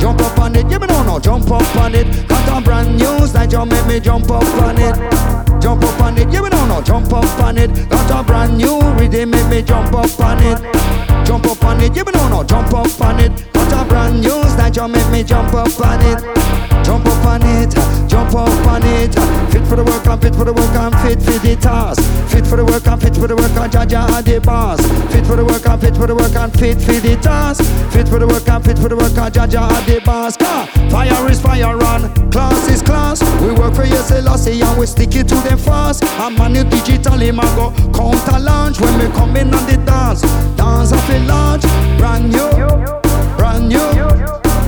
[0.00, 2.06] Jump up on it, yeah me know no, jump up on it.
[2.28, 4.94] Got a brand new style, just make me jump up on it.
[5.60, 7.70] Jump up on it, yeah me know no, jump up on it.
[7.90, 10.58] Got a brand new rhythm, make me jump up on it.
[11.26, 13.32] Jump up on it, yeah me know no, jump up on it.
[13.52, 16.38] Got a brand new style, just make me jump up on it.
[16.84, 17.04] Jump
[17.38, 19.14] on it, jump up on it.
[19.52, 22.02] Fit for the work, I'm fit for the work, I'm fit for the task.
[22.30, 24.80] Fit for the work, I'm fit for the work, I'm Jaja and the boss.
[25.12, 27.64] Fit for the work, I'm fit for the work, I'm fit for the task.
[27.92, 30.36] Fit for the work, I'm fit for the work, I'm Jaja and the boss.
[30.90, 33.22] Fire is fire on, class is class.
[33.40, 36.04] We work for your Selassie and we stick it to them fast.
[36.18, 40.22] I'm a new digital, I go counter launch when we come in on the dance.
[40.56, 41.62] Dance I feel large,
[41.98, 42.50] brand new,
[43.36, 43.88] brand new.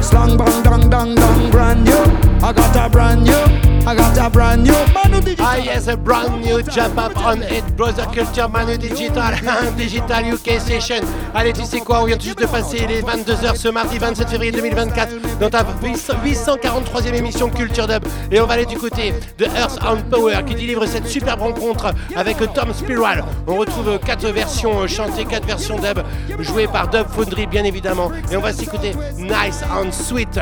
[0.03, 2.10] Slang bang dang dang dang brand new.
[2.51, 4.73] I got a brand new, I got a brand new.
[4.93, 5.47] Manu Digital.
[5.47, 9.37] Ah yes, a brand new jump up on it, Brother Culture Manu Digital,
[9.77, 11.07] Digital UK Session.
[11.33, 14.51] Allez, tu sais quoi, on vient juste de passer les 22h ce mardi 27 février
[14.51, 18.03] 2024 dans ta 843e émission Culture Dub.
[18.33, 21.95] Et on va aller du côté de Earth and Power qui délivre cette superbe rencontre
[22.17, 23.25] avec Tom Spiral.
[23.47, 26.01] On retrouve quatre versions chantées, quatre versions dub
[26.41, 28.11] jouées par Dub Foundry bien évidemment.
[28.33, 30.41] Et on va s'écouter Nice and Sweet.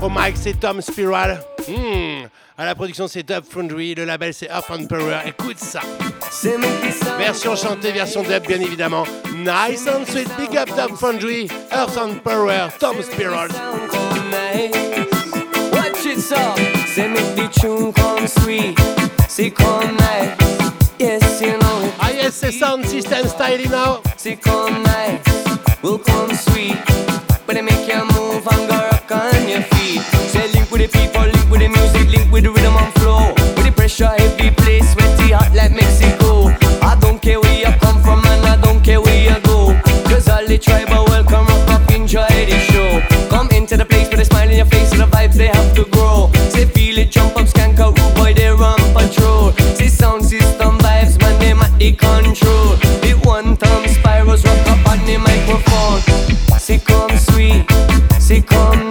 [0.00, 1.40] Au mic, c'est Tom Spiral.
[1.66, 2.26] Hmm.
[2.56, 3.94] À la production, c'est Dub Foundry.
[3.94, 5.18] Le label, c'est Earth and Power.
[5.26, 5.80] Écoute ça.
[7.18, 9.04] Version chantée, version dub, bien évidemment.
[9.36, 10.28] Nice and sweet.
[10.38, 11.48] Big up Dub Foundry.
[11.72, 12.70] Earth and Power.
[12.78, 13.48] Tom Spiral.
[15.72, 16.36] Watch it so,
[16.86, 18.78] say make the tune come sweet,
[19.28, 19.96] say come.
[20.98, 21.94] Yes, you know it.
[22.00, 24.00] Ah yes, c'est Sound System Style now.
[24.16, 25.22] Say come nice,
[25.82, 26.76] will come sweet.
[27.46, 28.04] But they make you
[30.88, 33.32] people, link with the music, link with the rhythm and flow.
[33.56, 36.48] With the pressure, heavy place, sweaty hot like Mexico.
[36.82, 39.78] I don't care where you come from and I don't care where you go.
[40.08, 43.00] Cause all the tribe are welcome, rock up, enjoy the show.
[43.28, 45.74] Come into the place with a smile on your face and the vibes they have
[45.76, 46.30] to grow.
[46.50, 49.52] Say feel it, jump up, skank out, rude boy, they run patrol.
[49.76, 52.76] Say sound system vibes, man, them at the control.
[53.04, 56.00] The one time spirals rock up on the microphone.
[56.58, 57.64] Say come sweet,
[58.20, 58.88] say come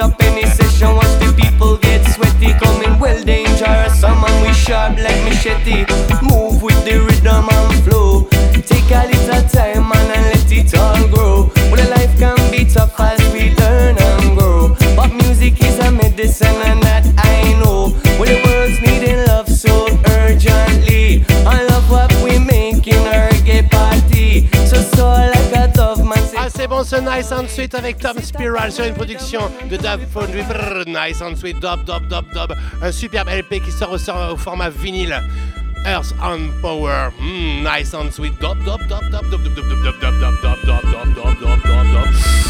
[0.00, 2.52] up any session once the people get sweaty.
[2.58, 5.84] Coming well dangerous, someone with sharp like machete.
[6.22, 8.24] Move with the rhythm and flow.
[8.66, 10.89] Take a little time and let it all.
[26.92, 30.42] Ah, ce Nice and Sweet avec Tom Spiral sur une production de Dub Foundry.
[30.42, 32.52] Brrr, nice and Sweet, Dub, Dub, Dub, Dub.
[32.82, 35.20] Un superbe LP qui sort au, au format vinyle.
[35.86, 37.12] Earth and Power.
[37.20, 38.32] Mm, nice and Sweet.
[38.40, 41.62] Dub, Dub, Dub, Dub, Dub, Dub, Dub, Dub, Dub, Dub, Dub, Dub, Dub, Dub, Dub,
[41.92, 42.49] Dub,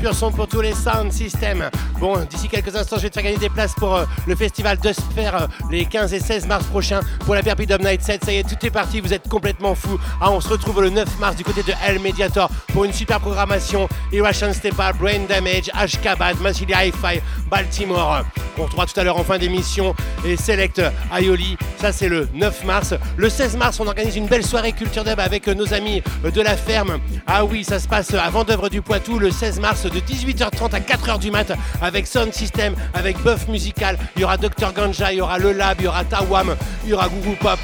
[0.00, 1.70] pur son pour tous les sound systems.
[1.98, 4.78] Bon, d'ici quelques instants, je vais te faire gagner des places pour euh, le festival
[4.78, 8.24] de Sphère euh, les 15 et 16 mars prochains pour la Perpidum Night 7.
[8.24, 9.98] Ça y est, tout est parti, vous êtes complètement fous.
[10.20, 13.20] Ah, on se retrouve le 9 mars du côté de El Mediator pour une super
[13.20, 13.88] programmation.
[14.12, 17.20] Irration Stepa, Brain Damage, Ashkabat, Massilia Hi-Fi,
[17.50, 18.24] Baltimore.
[18.60, 19.94] On retrouvera tout à l'heure en fin d'émission
[20.24, 20.82] et Select
[21.16, 21.56] Aioli.
[21.80, 22.94] Ça, c'est le 9 mars.
[23.16, 26.56] Le 16 mars, on organise une belle soirée culture dub avec nos amis de la
[26.56, 26.98] ferme.
[27.26, 30.80] Ah oui, ça se passe à Vendœuvre du Poitou le 16 mars de 18h30 à
[30.80, 33.98] 4h du mat avec Sound System, avec Buff Musical.
[34.16, 36.54] Il y aura Dr Ganja, il y aura Le Lab, il y aura Tawam,
[36.84, 37.60] il y aura Gougou Pop.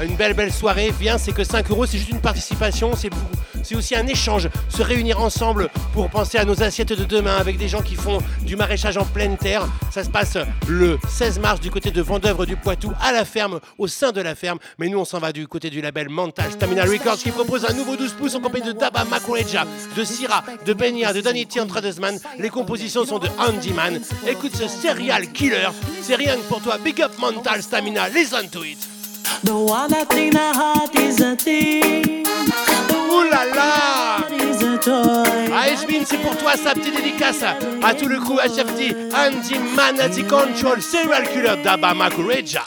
[0.00, 0.92] Une belle belle soirée.
[1.00, 2.92] Viens, c'est que 5 euros, c'est juste une participation.
[2.94, 3.26] C'est beaucoup.
[3.66, 7.58] C'est aussi un échange, se réunir ensemble pour penser à nos assiettes de demain avec
[7.58, 9.66] des gens qui font du maraîchage en pleine terre.
[9.90, 10.38] Ça se passe
[10.68, 14.20] le 16 mars du côté de Vendœuvre du Poitou, à la ferme, au sein de
[14.20, 14.60] la ferme.
[14.78, 17.72] Mais nous, on s'en va du côté du label Mental Stamina Records qui propose un
[17.72, 21.58] nouveau 12 pouces en compagnie de Daba Makureja, de Syrah, de Benya, de Danny T.
[21.66, 22.20] Tradesman.
[22.38, 24.00] Les compositions sont de Andy Man.
[24.28, 25.70] Écoute ce serial killer.
[26.02, 26.78] C'est rien que pour toi.
[26.78, 28.10] Big up Mental Stamina.
[28.10, 28.78] Listen to it.
[29.42, 29.92] The one
[30.94, 32.05] is a.
[33.54, 35.50] Là là Is a toy.
[35.52, 35.66] Ah,
[36.04, 37.42] c'est pour toi sa petite dédicace
[37.82, 42.62] à tout le crew HFT, Andy Man at the Control, Serial Killer Daba Makureja.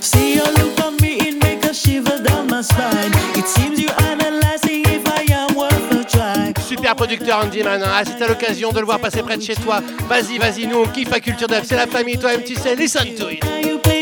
[0.00, 3.12] See you look on me, it make a shiver down my spine.
[3.36, 6.52] It seems you analyzing if I am worth a try.
[6.62, 7.82] Super producteur Andy Man.
[7.84, 10.78] Ah, si t'as l'occasion de le voir passer près de chez toi, vas-y, vas-y, nous
[10.78, 13.99] on kiffe la culture dub, c'est la famille, tu sais, listen to it.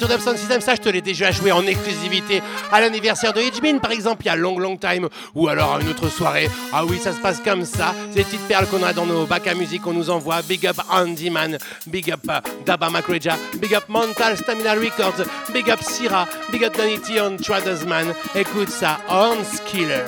[0.00, 3.78] Culte d'Abson System, ça je te l'ai déjà joué en exclusivité à l'anniversaire de Hitchmin
[3.78, 6.48] par exemple, il y a Long Long Time ou alors à une autre soirée.
[6.72, 7.94] Ah oui, ça se passe comme ça.
[8.14, 10.40] Des petites perles qu'on a dans nos bacs à musique qu'on nous envoie.
[10.42, 15.22] Big up Andy Man, big up euh, Daba Makreja, big up Mental Stamina Records,
[15.52, 18.14] big up Syrah, big up Danity on Traders Man.
[18.34, 20.04] Écoute ça, Hans Killer.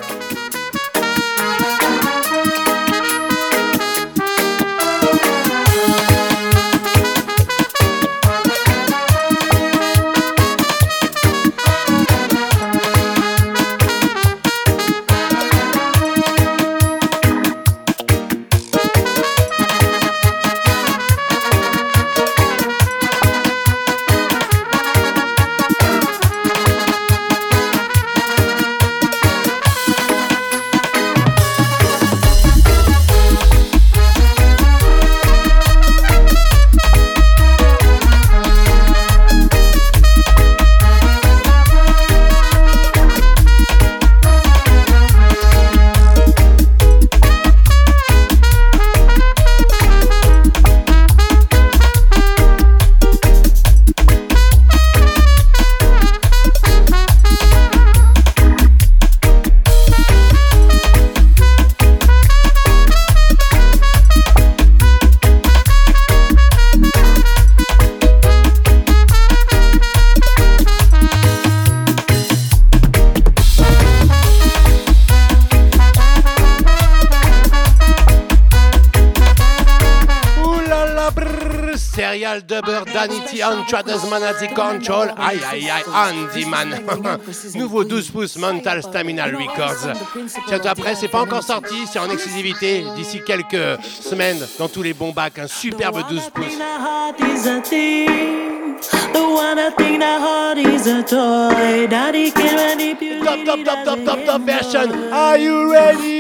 [83.41, 85.15] On Traders Man at the Control.
[85.17, 86.81] Aïe aïe aïe, Andy Man.
[87.55, 89.93] Nouveau 12 pouces Mental Stamina Records.
[90.49, 94.93] Tiens, après, c'est pas encore sorti, c'est en exclusivité d'ici quelques semaines dans tous les
[94.93, 95.39] bons bacs.
[95.39, 96.59] Un superbe 12 pouces.
[103.25, 104.91] Top, top, top, top, top, top version.
[105.13, 106.12] Are you ready?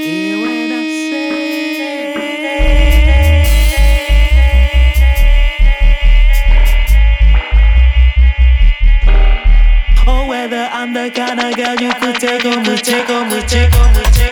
[10.42, 10.68] together.
[10.72, 13.94] I'm the kind of girl you could take home, could take home, could take home,
[13.94, 14.31] could take.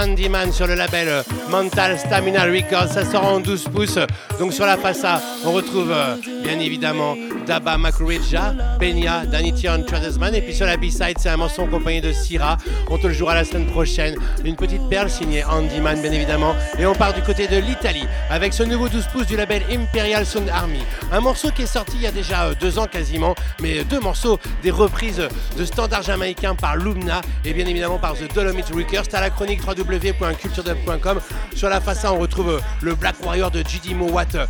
[0.00, 3.64] Son là c'est Andy Man sur le label Mental Stamina Records, ça sort en 12
[3.64, 3.98] pouces.
[4.38, 7.16] Donc sur la face A, on retrouve euh, bien évidemment
[7.50, 10.32] Daba Makurija, Peña, Danny Tion, Tradesman.
[10.36, 12.56] Et puis sur la B-side, c'est un morceau accompagné de Syrah.
[12.88, 14.14] On te le jouera la semaine prochaine.
[14.44, 16.54] Une petite perle signée Andy Man, bien évidemment.
[16.78, 20.24] Et on part du côté de l'Italie avec ce nouveau 12 pouces du label Imperial
[20.24, 20.78] Sound Army.
[21.10, 23.98] Un morceau qui est sorti il y a déjà euh, deux ans quasiment, mais deux
[23.98, 25.20] morceaux, des reprises
[25.58, 29.08] de standards jamaïcains par Lumna et bien évidemment par The Dolomite Records.
[29.08, 31.20] T'as la chronique www.culturedub.com.
[31.56, 34.46] Sur la A, on retrouve euh, le Black Warrior de Judy Mowat euh,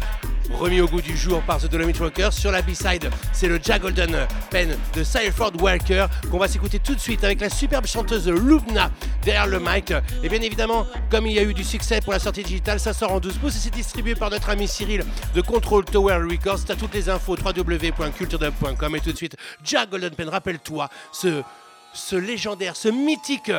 [0.61, 2.35] remis au goût du jour par The Dolomite Rockers.
[2.35, 6.95] Sur la B-side, c'est le Jack Golden Pen de Sileford Walker qu'on va s'écouter tout
[6.95, 8.91] de suite avec la superbe chanteuse Lubna
[9.25, 9.93] derrière le mic.
[10.23, 12.93] Et bien évidemment, comme il y a eu du succès pour la sortie digitale, ça
[12.93, 15.03] sort en 12 pouces et c'est distribué par notre ami Cyril
[15.35, 16.65] de Control Tower Records.
[16.67, 21.43] T'as toutes les infos www.culturedub.com et tout de suite, Jack Golden Pen, rappelle-toi ce,
[21.95, 23.51] ce légendaire, ce mythique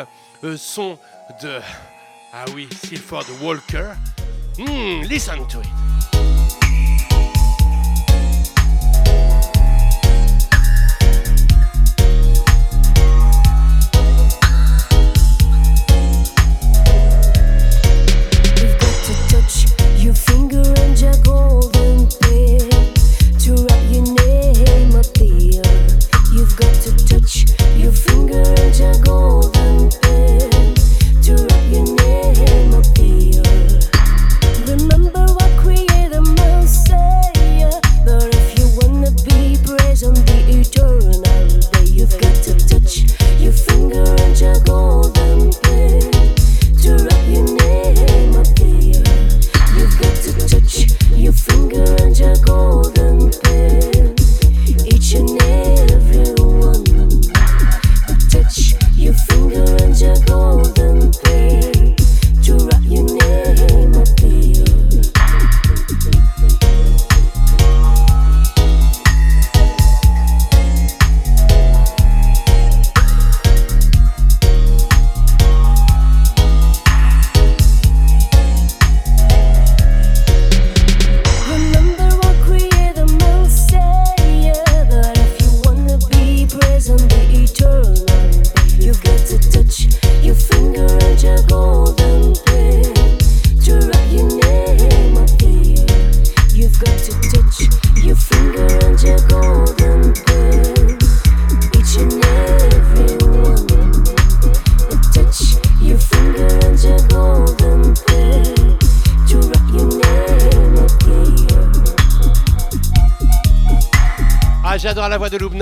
[0.44, 1.00] euh, son
[1.42, 1.60] de...
[2.34, 3.92] Ah oui, Silford Walker.
[4.58, 6.61] Hmm, listen to it.
[21.28, 21.61] And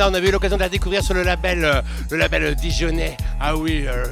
[0.02, 3.18] On avait eu l'occasion de la découvrir sur le label, euh, le label Dijonais.
[3.40, 4.06] Ah oui, euh,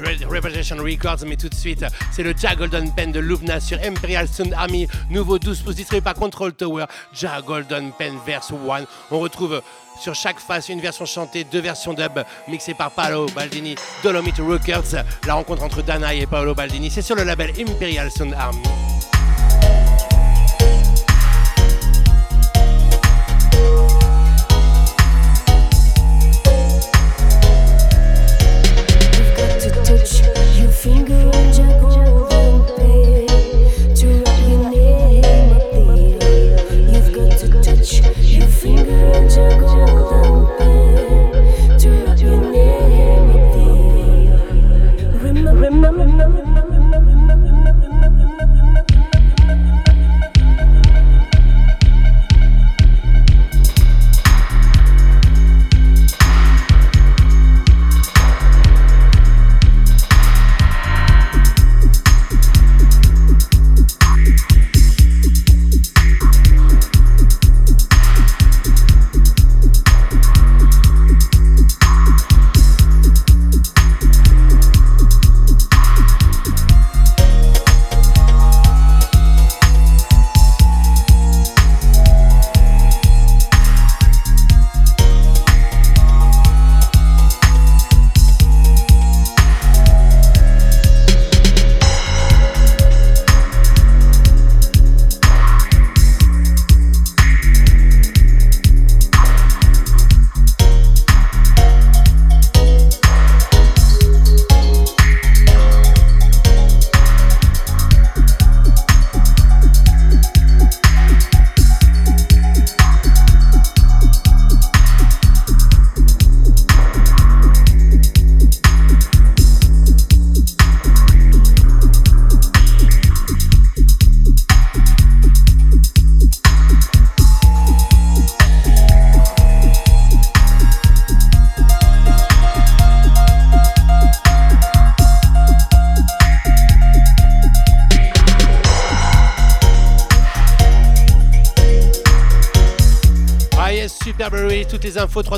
[0.78, 1.24] Records.
[1.26, 4.86] Mais tout de suite, c'est le Jack Golden Pen de Lubna sur Imperial Sound Army.
[5.08, 6.84] Nouveau 12 pouces distribué par Control Tower.
[7.14, 8.84] Jack Golden Pen verse 1.
[9.10, 9.62] On retrouve
[9.98, 15.02] sur chaque face une version chantée, deux versions dub mixées par Paolo Baldini, Dolomite Records.
[15.26, 18.87] La rencontre entre Danae et Paolo Baldini, c'est sur le label Imperial Sound Army.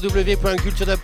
[0.00, 0.96] www.culture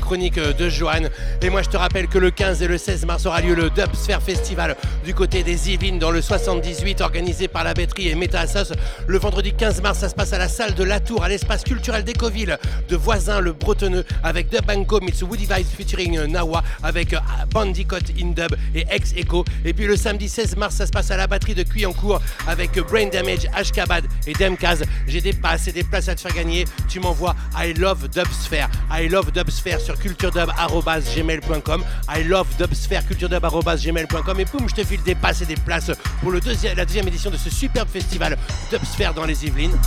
[0.00, 1.08] chronique euh, de Johan.
[1.42, 3.70] Et moi je te rappelle que le 15 et le 16 mars aura lieu le
[3.70, 8.40] Dubsphere Festival du côté des Yvelines dans le 78 organisé par la Batterie et Meta
[8.40, 8.74] Assos.
[9.06, 11.62] Le vendredi 15 mars ça se passe à la salle de La Tour à l'espace
[11.62, 12.58] culturel d'Ecoville
[12.88, 17.18] de Voisin le Bretonneux avec Dub Banco meets Woody Vice featuring euh, Nawa avec euh,
[17.50, 19.44] Bandicoot in Dub et Ex Echo.
[19.64, 22.78] Et puis le samedi 16 mars ça se passe à la batterie de Cuyancourt avec
[22.88, 24.82] Brain Damage, Ashkabad et Demkaz.
[25.06, 26.64] J'ai des passes et des places à te faire gagner.
[26.88, 28.68] Tu m'envoies I love Dubsphere.
[28.90, 31.84] I love Dubsphere sur culturedub.gmail.com.
[32.08, 35.90] I love Dubsphere culturedub.gmail.com et boum, je te file des passes et des places
[36.20, 38.36] pour la deuxième édition de ce superbe festival
[38.70, 39.78] Dubsphere dans les Yvelines.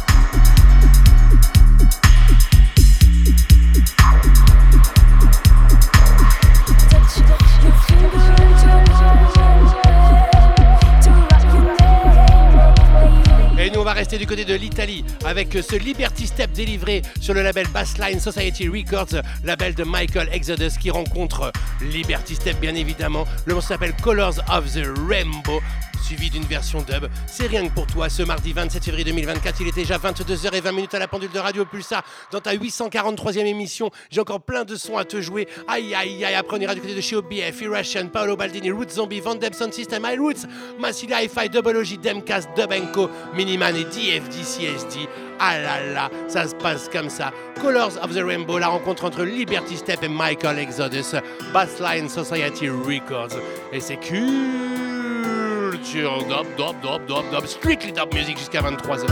[13.83, 17.67] On va rester du côté de l'Italie avec ce Liberty Step délivré sur le label
[17.67, 21.51] Bassline Society Records, label de Michael Exodus qui rencontre
[21.81, 23.25] Liberty Step bien évidemment.
[23.45, 25.59] Le morceau s'appelle Colors of the Rainbow
[26.03, 27.07] suivi d'une version dub.
[27.27, 29.61] C'est rien que pour toi ce mardi 27 février 2024.
[29.61, 33.89] Il est déjà 22h20 à la pendule de Radio Pulsar dans ta 843e émission.
[34.11, 35.47] J'ai encore plein de sons à te jouer.
[35.67, 36.35] Aïe aïe aïe.
[36.35, 40.03] Après on du côté de chez OBF, Irration, Paolo Baldini, Roots Zombie, Van Debson System,
[40.05, 40.45] My Roots,
[40.79, 45.07] Massilia Hi-Fi, Double OG, Demcast, Dubenko, Miniman et DFD CSD.
[45.39, 47.31] Ah là là, ça se passe comme ça.
[47.61, 51.17] Colors of the Rainbow, la rencontre entre Liberty Step et Michael Exodus,
[51.53, 53.37] Bassline Society Records.
[53.71, 53.97] Et c'est
[55.83, 59.07] culture dub, dub, dub, dub, dub, strictly dub music jusqu'à 23h.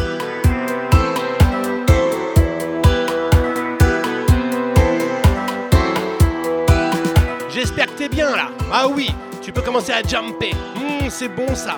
[7.49, 8.49] J'espère que t'es bien là.
[8.71, 9.09] Ah oui,
[9.41, 10.53] tu peux commencer à jumper.
[10.75, 11.77] Hmm, c'est bon ça.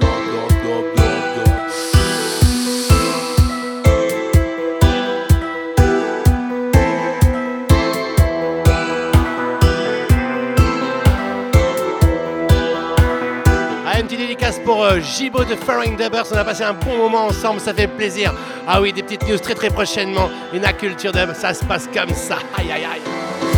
[14.63, 14.99] pour euh,
[15.43, 16.25] de Faring Dubbers.
[16.31, 18.33] On a passé un bon moment ensemble, ça fait plaisir.
[18.67, 20.29] Ah oui, des petites news très très prochainement.
[20.53, 22.37] Une culture dub, ça se passe comme ça.
[22.57, 23.50] Aïe aïe aïe.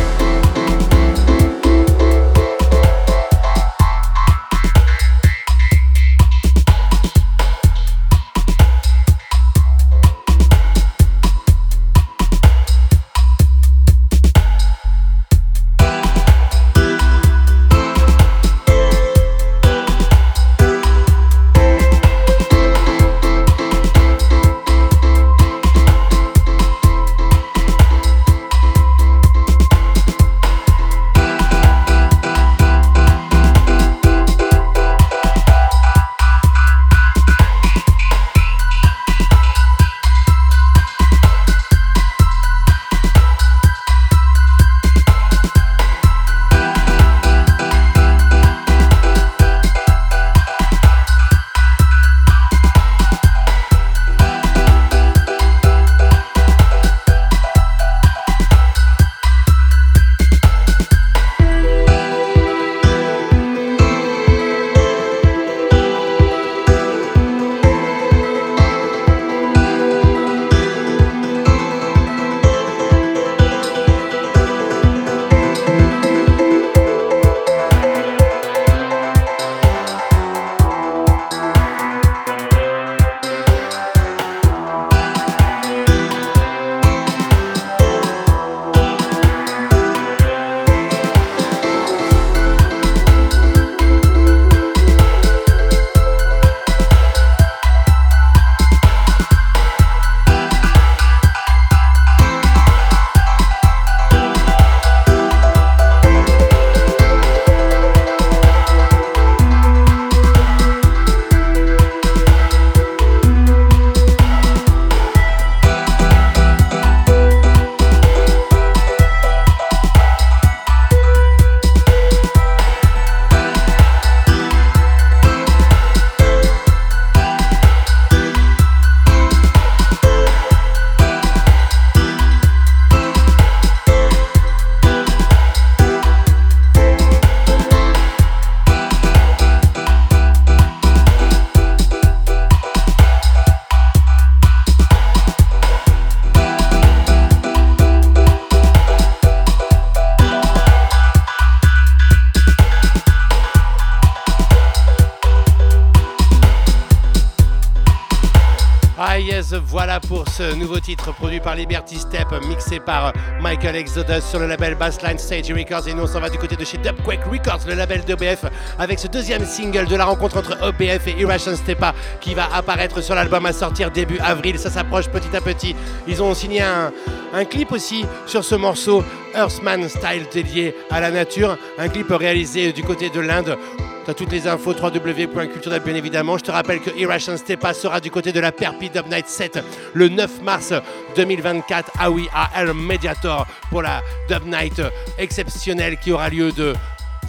[160.28, 165.18] Ce nouveau titre produit par Liberty Step, mixé par Michael Exodus sur le label Bassline
[165.18, 165.88] Stage Records.
[165.88, 168.46] Et nous on s'en va du côté de chez Dubquake Records, le label d'OBF,
[168.80, 173.02] avec ce deuxième single de la rencontre entre OBF et Irration Stepa qui va apparaître
[173.02, 174.60] sur l'album à sortir début avril.
[174.60, 175.76] Ça s'approche petit à petit.
[176.08, 179.04] Ils ont signé un clip aussi sur ce morceau,
[179.36, 181.58] Earthman Style dédié à la nature.
[181.78, 183.58] Un clip réalisé du côté de l'Inde.
[184.06, 186.38] T'as toutes les infos, www.culturedub bien évidemment.
[186.38, 189.64] Je te rappelle que Irration Stepa sera du côté de la Perpi Dub Night 7
[189.94, 190.74] le 9 mars
[191.16, 191.92] 2024.
[192.00, 194.82] Ah oui, à El Mediator pour la Dub Night
[195.18, 196.74] exceptionnelle qui aura lieu de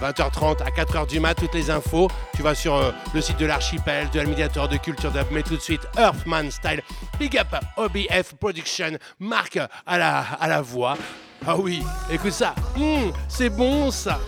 [0.03, 2.11] 20h30 à 4h du mat, toutes les infos.
[2.35, 5.45] Tu vas sur euh, le site de l'archipel, de El Mediator, de Culture Dub, mais
[5.45, 6.83] tout de suite Earthman Style.
[7.21, 10.97] Big up OBF Production, Marc à la, à la voix.
[11.47, 14.19] Ah oui, écoute ça, Hmm, c'est bon ça.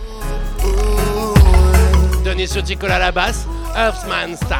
[2.27, 4.57] Sur Ticola à la basse, Earthman Style.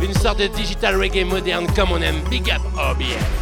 [0.00, 2.22] Une sorte de digital reggae moderne comme on aime.
[2.30, 3.38] Big up OBF.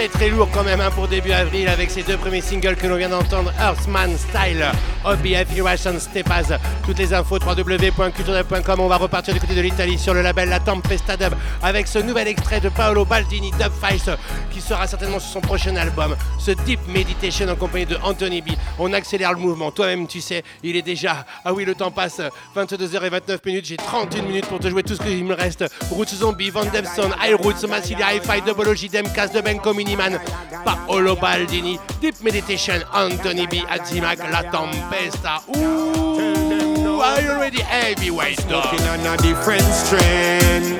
[0.00, 2.86] Très très lourd quand même hein, pour début avril avec ces deux premiers singles que
[2.86, 4.64] l'on vient d'entendre Earthman Style,
[5.04, 6.58] OBF Irration Stepas.
[6.84, 8.80] Toutes les infos www.culturedub.com.
[8.80, 11.98] On va repartir du côté de l'Italie sur le label La Tempesta Dub avec ce
[11.98, 14.16] nouvel extrait de Paolo Baldini Dub Files
[14.50, 18.50] qui sera certainement sur son prochain album, ce Deep Meditation en compagnie de Anthony B.
[18.78, 19.70] On accélère le mouvement.
[19.70, 21.24] Toi-même, tu sais, il est déjà.
[21.44, 22.20] Ah oui, le temps passe.
[22.56, 23.64] 22h29 minutes.
[23.66, 25.64] J'ai 31 minutes pour te jouer tout ce qu'il me reste.
[25.90, 30.18] Roots Zombie, Van Dempson, High Roots, Massilia Hi-Fi, Double Demcast, de Benko Miniman,
[30.64, 35.40] Paolo Baldini, Deep Meditation, Anthony B, Azimac, La Tempesta.
[35.56, 37.60] Ooh, are you ready?
[37.60, 38.74] Heavyweight dog.
[38.80, 40.78] On a different strain.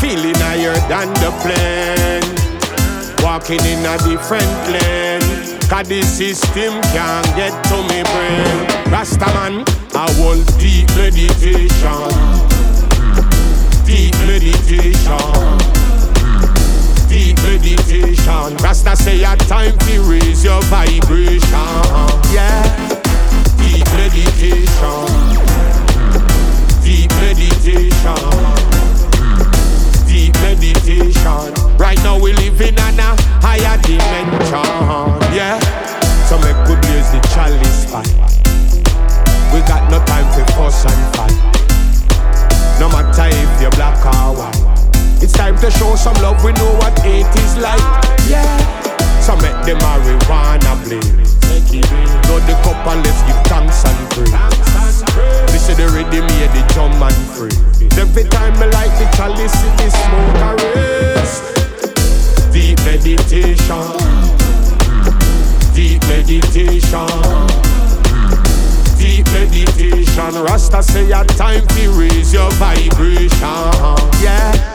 [0.00, 2.22] Feeling higher than the plane.
[3.22, 5.58] Walking in a different lane.
[5.68, 8.66] Cause the system can't get to me brain.
[8.92, 9.64] Rastaman,
[9.94, 12.10] I want deep meditation.
[13.86, 15.81] Deep meditation
[17.62, 18.56] meditation.
[18.58, 21.40] Rasta say a time to raise your vibration.
[22.34, 22.62] Yeah.
[23.58, 25.06] Deep meditation.
[26.82, 28.22] Deep meditation.
[30.06, 31.78] Deep meditation.
[31.78, 34.66] Right now we live in an a higher dimension.
[35.34, 35.58] Yeah.
[36.28, 38.02] So make good use the chalice fire.
[39.54, 41.38] We got no time for fuss and fight.
[42.80, 44.51] No matter if you're black or white
[45.70, 47.78] some love, we know what hate is like.
[48.26, 48.42] Yeah.
[49.20, 51.38] So make the marijuana blaze.
[52.28, 54.32] Load the cup and let's give thanks and praise.
[55.52, 57.54] This is the rhythm, yeah, the drum and free.
[58.00, 61.38] Every time I light the chalice, it is smoke a race.
[62.52, 63.86] Deep meditation.
[65.74, 67.06] Deep meditation.
[68.98, 70.42] Deep meditation.
[70.42, 73.30] Rasta say a time to raise your vibration.
[74.20, 74.71] Yeah.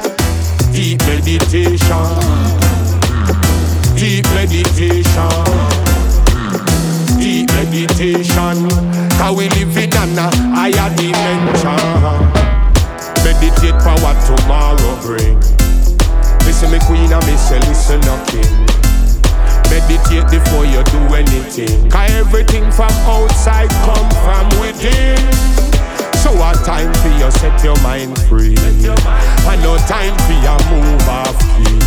[0.77, 2.05] Deep meditation.
[3.95, 5.33] Deep meditation.
[7.17, 8.69] Deep meditation.
[9.17, 10.19] Cause we live in an
[10.53, 11.81] higher dimension.
[13.25, 15.39] Meditate for what tomorrow bring.
[16.45, 18.15] Listen me queen and me say listen no.
[19.71, 21.89] Meditate before you do anything.
[21.89, 25.66] Cause everything from outside come from within.
[26.27, 28.53] So a time for you set your mind free.
[28.59, 31.79] And no time for you move off key.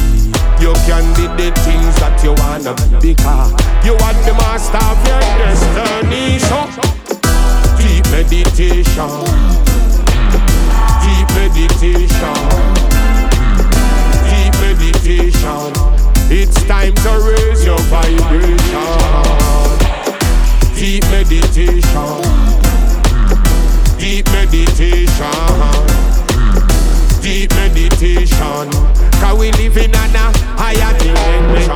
[0.64, 2.72] You can be the things that you wanna
[3.02, 3.52] be because
[3.84, 6.40] you are the master of your destiny.
[6.40, 6.56] So
[7.76, 9.12] deep meditation,
[11.04, 12.40] deep meditation,
[14.24, 15.68] deep meditation.
[16.32, 18.88] It's time to raise your vibration.
[20.80, 22.59] Deep meditation,
[24.00, 26.00] deep meditation
[27.22, 28.70] deep meditation.
[29.20, 30.16] Cause we live in an
[30.56, 31.70] higher dimension.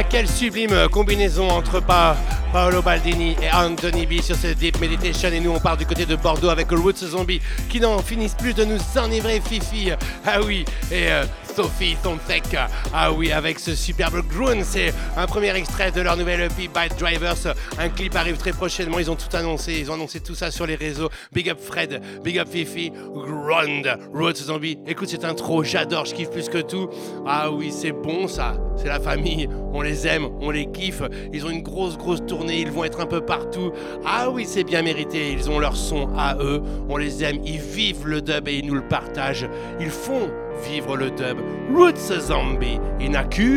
[0.00, 2.16] Ah, quelle sublime combinaison entre pa
[2.52, 5.28] Paolo Baldini et Anthony B sur cette Deep Meditation.
[5.30, 8.54] Et nous, on part du côté de Bordeaux avec Roots Zombie qui n'en finissent plus
[8.54, 9.90] de nous enivrer, Fifi.
[10.24, 12.56] Ah oui, et euh, Sophie Sontek.
[12.94, 14.60] Ah oui, avec ce superbe Groon.
[14.62, 17.54] C'est un premier extrait de leur nouvelle EP Bite Drivers.
[17.78, 18.98] Un clip arrive très prochainement.
[18.98, 19.74] Ils ont tout annoncé.
[19.80, 21.10] Ils ont annoncé tout ça sur les réseaux.
[21.32, 24.78] Big up Fred, Big up Fifi, Ground, Roots Zombie.
[24.86, 26.88] Écoute cette intro, j'adore, je kiffe plus que tout.
[27.26, 28.54] Ah oui, c'est bon ça.
[28.76, 29.48] C'est la famille.
[29.72, 31.02] On les aime, on les kiffe.
[31.32, 32.60] Ils ont une grosse, grosse tournée.
[32.60, 33.72] Ils vont être un peu partout.
[34.04, 35.32] Ah oui, c'est bien mérité.
[35.32, 36.62] Ils ont leur son à eux.
[36.88, 37.38] On les aime.
[37.44, 39.48] Ils vivent le dub et ils nous le partagent.
[39.80, 40.30] Ils font
[40.68, 41.38] vivre le dub.
[41.74, 43.56] Roots Zombie in a culture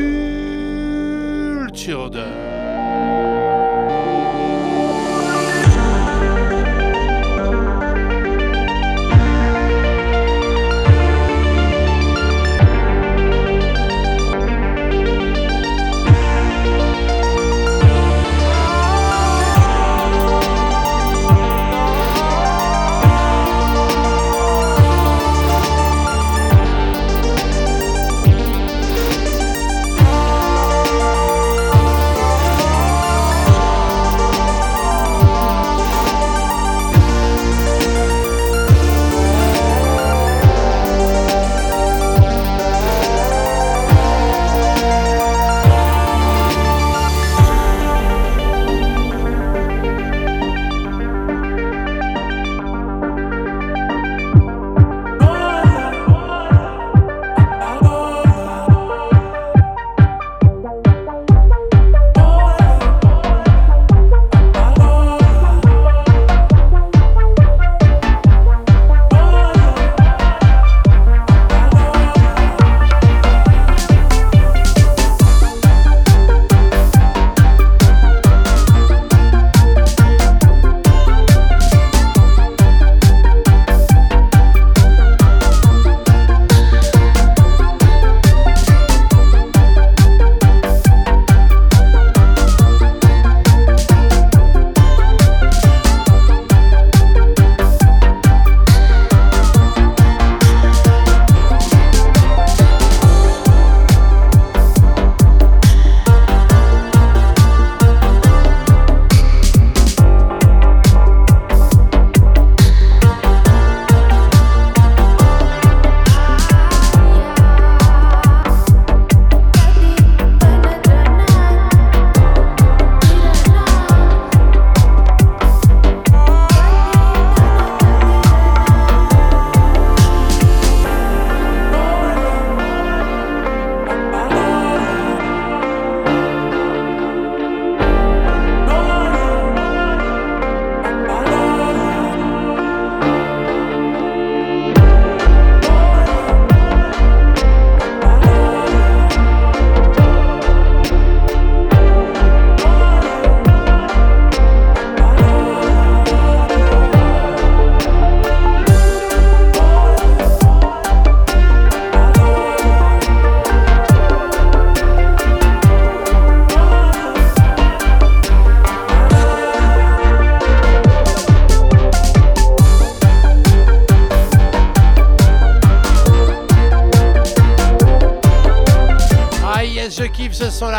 [2.10, 2.61] dub.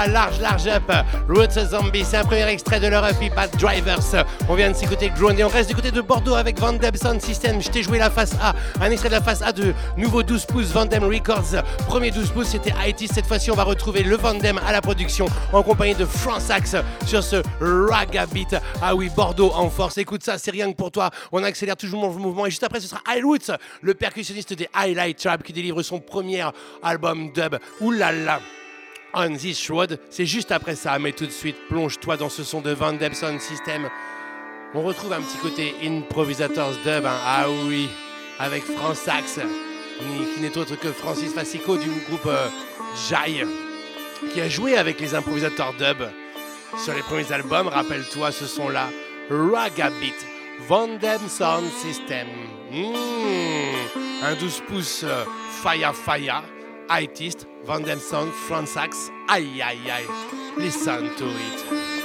[0.07, 0.91] Large, large up.
[1.29, 4.25] Roots Zombie, c'est un premier extrait de leur EP Bad Drivers.
[4.49, 7.21] On vient de s'écouter Ground et on reste du côté de Bordeaux avec Van Sound
[7.21, 7.61] System.
[7.61, 10.47] Je t'ai joué la face A, un extrait de la face A de nouveau 12
[10.47, 11.63] pouces Van Records.
[11.87, 13.13] Premier 12 pouces, c'était IT.
[13.13, 16.77] Cette fois-ci, on va retrouver le Van à la production en compagnie de France Axe
[17.07, 18.57] sur ce Raga Beat.
[18.81, 19.99] Ah oui, Bordeaux en force.
[19.99, 21.11] Écoute ça, c'est rien que pour toi.
[21.31, 23.51] On accélère toujours le mouvement et juste après, ce sera High Roots,
[23.81, 26.45] le percussionniste des Highlight Trap qui délivre son premier
[26.83, 27.57] album dub.
[27.81, 28.41] Oulala!
[29.39, 32.71] This Road, c'est juste après ça, mais tout de suite, plonge-toi dans ce son de
[32.71, 33.89] Van Dem Sound System.
[34.75, 37.19] On retrouve un petit côté improvisators dub, hein.
[37.27, 37.91] ah oui,
[38.39, 39.39] avec France Sax,
[39.99, 42.49] qui n'est autre que Francis Fassico du groupe euh,
[43.09, 43.45] Jai,
[44.33, 46.09] qui a joué avec les improvisateurs dub
[46.83, 47.69] sur les premiers albums.
[47.69, 48.89] Rappelle-toi ce son-là,
[49.31, 50.27] Raga Beat,
[50.67, 52.29] Van Dem Sound System.
[52.71, 55.25] Mmh, un 12 pouces euh,
[55.63, 56.43] Faya Faya,
[57.01, 59.11] Itist, Van Dem Sound, Front Sax.
[59.29, 60.07] Aïe aïe aïe,
[60.59, 62.03] listen to it.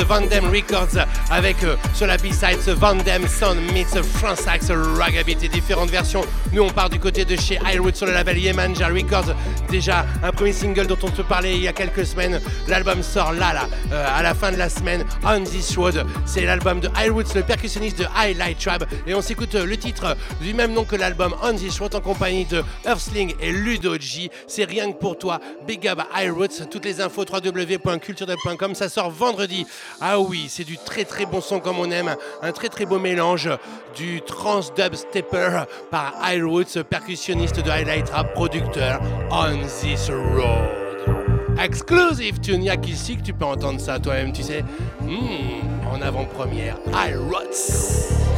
[0.00, 5.36] De Van Records avec euh, sur la B-side Van Dem Sound meets France Axe Ragabit
[5.42, 6.22] et différentes versions.
[6.52, 9.34] Nous on part du côté de chez Highwood sur le label Yemanja Records.
[9.70, 12.40] Déjà un premier single dont on te parlait il y a quelques semaines.
[12.66, 15.04] L'album sort là, là, euh, à la fin de la semaine.
[15.24, 18.84] On This Road, c'est l'album de Highwoods, le percussionniste de Highlight Trab.
[19.06, 22.00] Et on s'écoute euh, le titre du même nom que l'album On This Road en
[22.00, 24.30] compagnie de Earthling et Ludo G.
[24.48, 25.38] C'est rien que pour toi.
[25.66, 26.66] Big up Highwoods.
[26.70, 28.74] Toutes les infos www.culturedub.com.
[28.74, 29.66] Ça sort vendredi.
[30.00, 32.16] Ah oui, c'est du très très bon son comme on aime.
[32.42, 33.48] Un très très beau mélange
[33.96, 39.00] du trans dub stepper par Highwoods, percussionniste de Highlight Trap, producteur
[39.32, 41.56] On This Road.
[41.62, 44.64] Exclusive tune, y'a qu'ici que tu peux entendre ça toi-même, tu sais.
[45.00, 48.10] Hmm, en avant-première, Highwoods.
[48.26, 48.29] On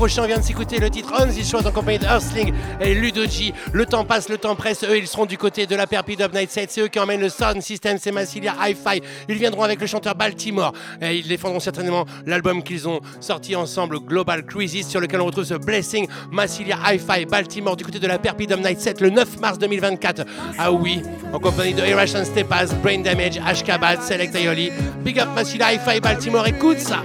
[0.00, 0.26] prochain.
[0.26, 3.52] Vient de s'écouter le titre On This Road en compagnie de Earthling et Ludoji.
[3.74, 4.82] Le temps passe, le temps presse.
[4.82, 6.70] Eux, ils seront du côté de la Perpi Dub Night 7.
[6.70, 9.02] C'est eux qui emmènent le sound system, c'est Massilia Hi-Fi.
[9.28, 10.72] Ils viendront avec le chanteur Baltimore
[11.02, 15.44] et ils défendront certainement l'album qu'ils ont sorti ensemble, Global Crisis, sur lequel on retrouve
[15.44, 19.38] ce Blessing, Massilia Hi-Fi, Baltimore du côté de la Perpi Dub Night 7 le 9
[19.38, 20.24] mars 2024.
[20.56, 24.70] Ah oui, en compagnie de Irration Stepas, Brain Damage, Ashkabat, Select Aioli.
[25.04, 27.02] Big up Massilia Hi-Fi, Baltimore, écoute ça.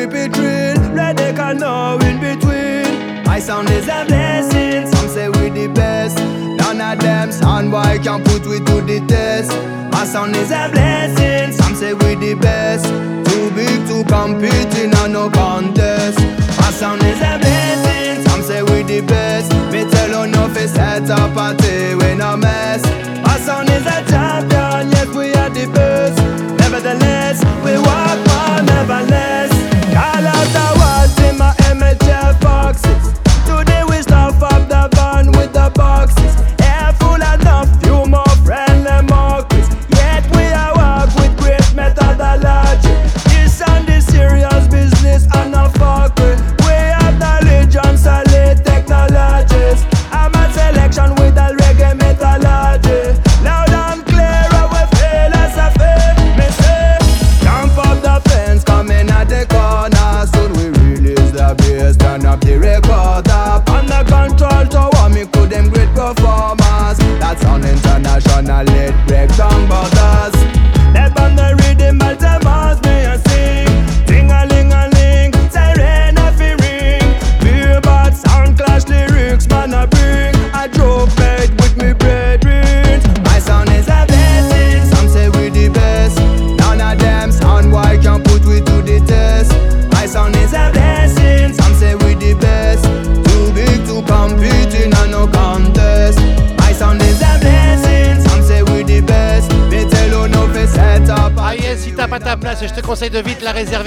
[0.00, 3.22] Keep it real, let they can know in between.
[3.24, 6.16] My sound is a blessing, some say we the best.
[6.16, 9.52] None of them sound boy can put we to the test.
[9.92, 12.86] My sound is a blessing, some say we the best.
[13.28, 16.18] Too big to compete in a no contest.
[16.56, 19.52] My sound is a blessing, some say we the best.
[19.70, 22.82] Me tell no fi set up a party we no mess.
[23.22, 26.16] My sound is a champion, yes we are the best.
[26.58, 28.29] Nevertheless, we walk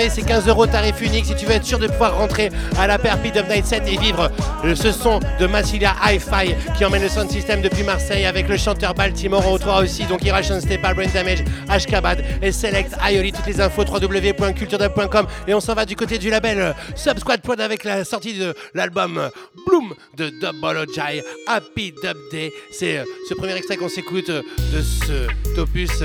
[0.10, 2.98] C'est 15 euros tarif unique si tu veux être sûr de pouvoir rentrer à la
[2.98, 4.30] Perpi of Night 7 et vivre
[4.76, 8.94] ce son de Massilia Hi-Fi qui emmène le sound system depuis Marseille avec le chanteur
[8.94, 9.44] Baltimore.
[9.48, 13.32] On retrouvera aussi donc Irration Brain Damage, Ashkabad et Select Ioli.
[13.32, 17.60] Toutes les infos www.culturedub.com et on s'en va du côté du label euh, Subsquad Prod
[17.62, 19.30] avec la sortie de l'album euh,
[19.66, 22.52] Bloom de Dubology Happy Dub Day.
[22.72, 26.04] C'est euh, ce premier extrait qu'on s'écoute de ce opus.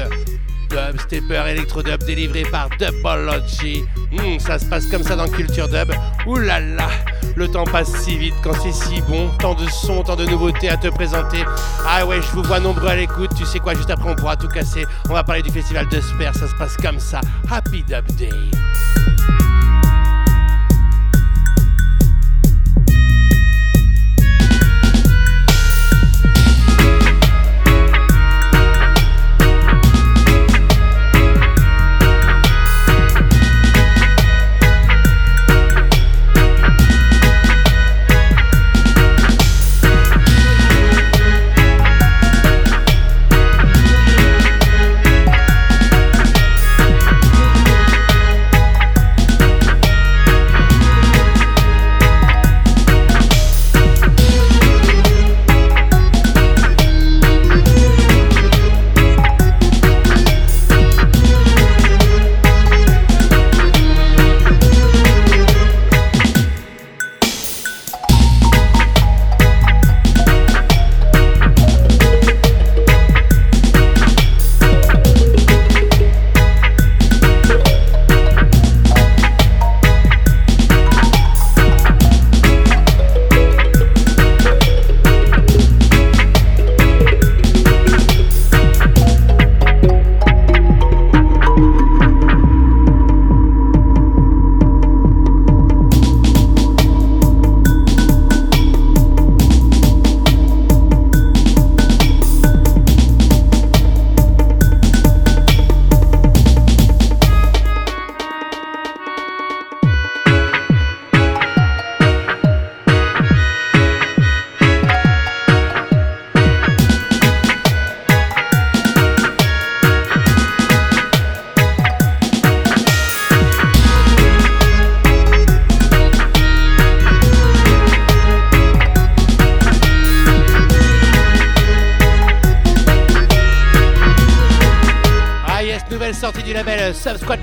[0.68, 3.84] Dub, stepper, électro dub délivré par Dubology.
[4.12, 5.92] Hmm, ça se passe comme ça dans Culture Dub.
[6.26, 6.88] Ouh là là,
[7.36, 9.30] le temps passe si vite quand c'est si bon.
[9.38, 11.44] Tant de sons, tant de nouveautés à te présenter.
[11.86, 13.30] Ah ouais, je vous vois nombreux à l'écoute.
[13.36, 14.84] Tu sais quoi, juste après on pourra tout casser.
[15.08, 17.20] On va parler du festival de Sper, ça se passe comme ça.
[17.50, 18.30] Happy Dub Day.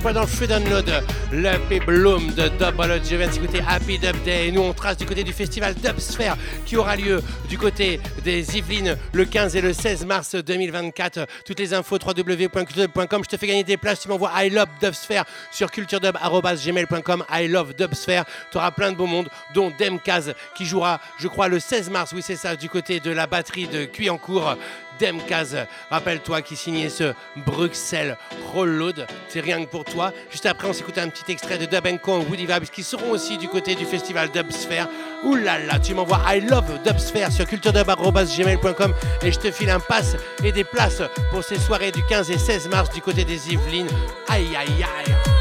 [0.05, 3.01] Subsquad pendant Free Download, l'EP Bloom de Double.
[3.03, 4.51] Je viens d'écouter Happy Dub Day.
[4.51, 8.97] Nous, on trace du côté du festival Dubsphere qui aura lieu du côté des Yvelines
[9.13, 11.27] le 15 et le 16 mars 2024.
[11.45, 13.21] Toutes les infos www.culturedub.com.
[13.23, 14.01] Je te fais gagner des places.
[14.01, 17.23] Tu m'envoies I love Dubsphere sur culturedub.gmail.com.
[17.31, 18.23] I love Dubsphere.
[18.51, 22.13] Tu auras plein de beaux mondes, dont Demkaz qui jouera, je crois, le 16 mars.
[22.13, 24.57] Oui, c'est ça, du côté de la batterie de Cuyancourt.
[24.99, 27.13] Demkaz, rappelle-toi qui signait ce
[27.45, 28.17] Bruxelles
[28.53, 30.13] Rollload, c'est rien que pour toi.
[30.31, 33.37] Juste après, on s'écoute un petit extrait de Dub Co Woody Vibes qui seront aussi
[33.37, 34.87] du côté du festival Dubsphere.
[35.23, 37.45] Ouh là là, tu m'envoies I love Dubsphere sur
[38.15, 38.93] culturedub.gmail.com
[39.23, 41.01] et je te file un pass et des places
[41.31, 43.89] pour ces soirées du 15 et 16 mars du côté des Yvelines.
[44.27, 45.34] Aïe aïe aïe.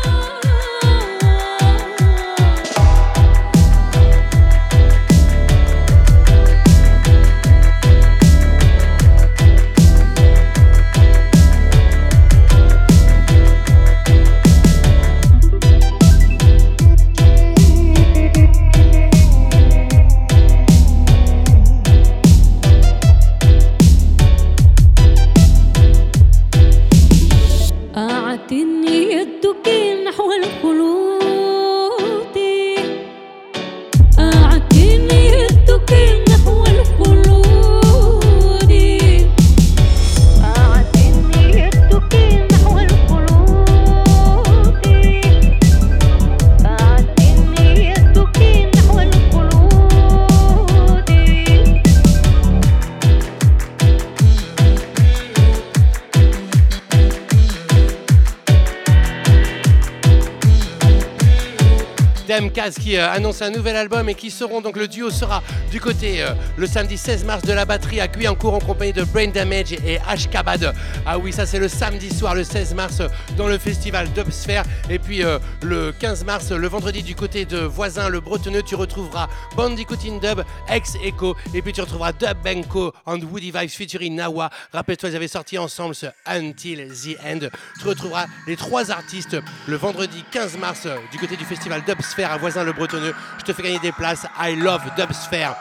[62.55, 66.22] Qui euh, annonce un nouvel album et qui seront donc le duo sera du côté
[66.22, 69.72] euh, le samedi 16 mars de la batterie à Guyancourt en compagnie de Brain Damage
[69.72, 70.72] et Ashkabad.
[71.05, 73.02] Ah oui, ça c'est le samedi soir, le 16 mars
[73.36, 74.62] dans le festival Dubsphere.
[74.89, 78.76] Et puis euh, le 15 mars, le vendredi du côté de Voisin, le Bretonneux, tu
[78.76, 81.35] retrouveras Bandicoot in Dub, Ex Echo.
[81.55, 84.48] Et puis tu retrouveras Dub Benko and Woody Vibes featuring Nawa.
[84.72, 87.48] Rappelle-toi, ils avaient sorti ensemble ce Until the End.
[87.81, 89.36] Tu retrouveras les trois artistes
[89.66, 93.14] le vendredi 15 mars du côté du festival Dubsphere à Voisin le Bretonneux.
[93.38, 94.26] Je te fais gagner des places.
[94.38, 95.54] I love Dubsphere.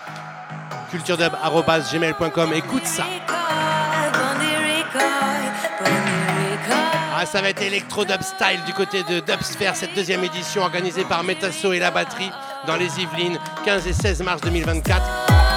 [0.91, 2.51] culturedub.gmail.com.
[2.53, 3.05] Écoute ça.
[7.15, 11.05] Ah, ça va être Electro Dub Style du côté de Dubsphere, cette deuxième édition organisée
[11.05, 12.31] par Metasso et la batterie
[12.67, 15.52] dans les Yvelines, 15 et 16 mars 2024.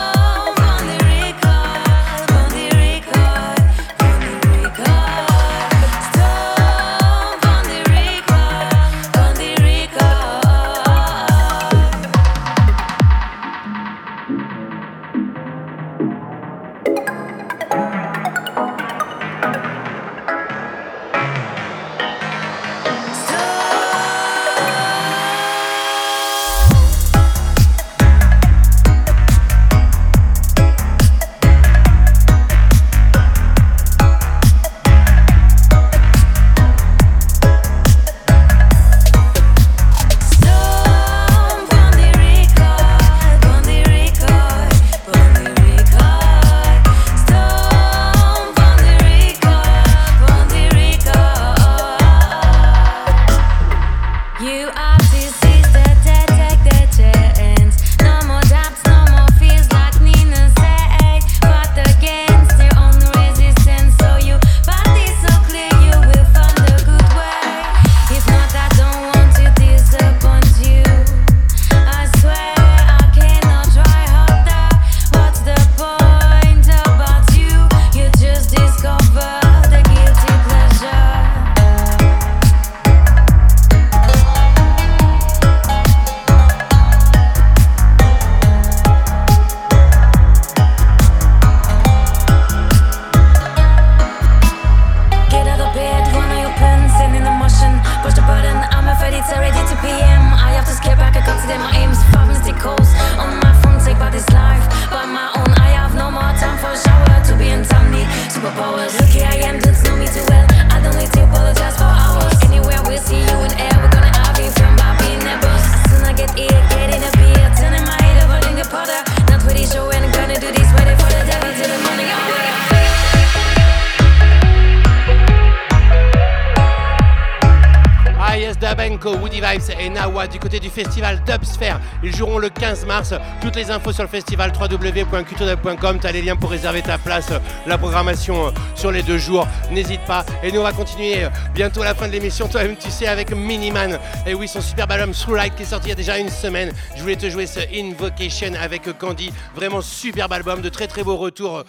[130.37, 131.81] Du côté du festival Dubsphere.
[132.03, 133.15] Ils joueront le 15 mars.
[133.41, 135.99] Toutes les infos sur le festival www.culturedub.com.
[135.99, 137.33] T'as les liens pour réserver ta place,
[137.67, 139.49] la programmation euh, sur les deux jours.
[139.71, 140.27] N'hésite pas.
[140.43, 142.49] Et nous, on va continuer euh, bientôt à la fin de l'émission.
[142.49, 143.99] Toi-même, tu sais, avec Miniman.
[144.27, 146.29] Et oui, son superbe album Through Light qui est sorti il y a déjà une
[146.29, 146.71] semaine.
[146.95, 149.33] Je voulais te jouer ce Invocation avec euh, Candy.
[149.55, 151.65] Vraiment superbe album, de très très beaux retours.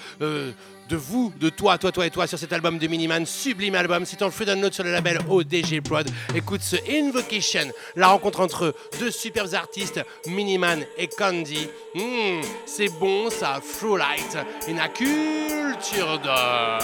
[0.87, 4.05] De vous, de toi, toi, toi et toi sur cet album de Miniman, sublime album.
[4.05, 6.09] C'est en free download sur le label ODG Prod.
[6.35, 11.67] Écoute ce Invocation, la rencontre entre deux superbes artistes, Miniman et Candy.
[11.95, 14.37] Hmm, c'est bon ça, Through Light,
[14.67, 16.79] une culture d'or.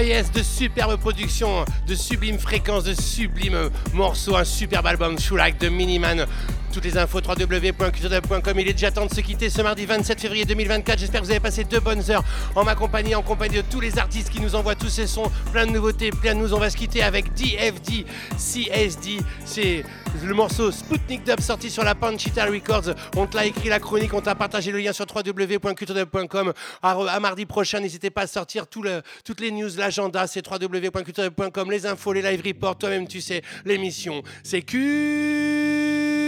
[0.00, 5.68] De superbes productions, de sublimes fréquences, de sublimes morceaux, un superbe album True Like de
[5.68, 6.26] Miniman.
[6.72, 8.60] Toutes les infos www.culturedub.com.
[8.60, 10.98] Il est déjà temps de se quitter ce mardi 27 février 2024.
[10.98, 12.22] J'espère que vous avez passé deux bonnes heures
[12.54, 15.30] en ma compagnie, en compagnie de tous les artistes qui nous envoient tous ces sons,
[15.52, 16.54] plein de nouveautés, plein de nous.
[16.54, 18.04] On va se quitter avec DFD,
[18.36, 19.18] CSD.
[19.44, 19.84] C'est
[20.24, 22.94] le morceau Sputnik Dub sorti sur la Panchita Records.
[23.16, 26.52] On te l'a écrit la chronique, on t'a partagé le lien sur www.culturedub.com.
[26.82, 31.86] À, à mardi prochain, n'hésitez pas à sortir toutes les news, l'agenda, c'est www.culturedub.com, les
[31.86, 34.22] infos, les live reports, toi-même tu sais, l'émission.
[34.44, 36.19] C'est Culture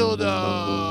[0.00, 0.24] Fielder.
[0.24, 0.89] Uh,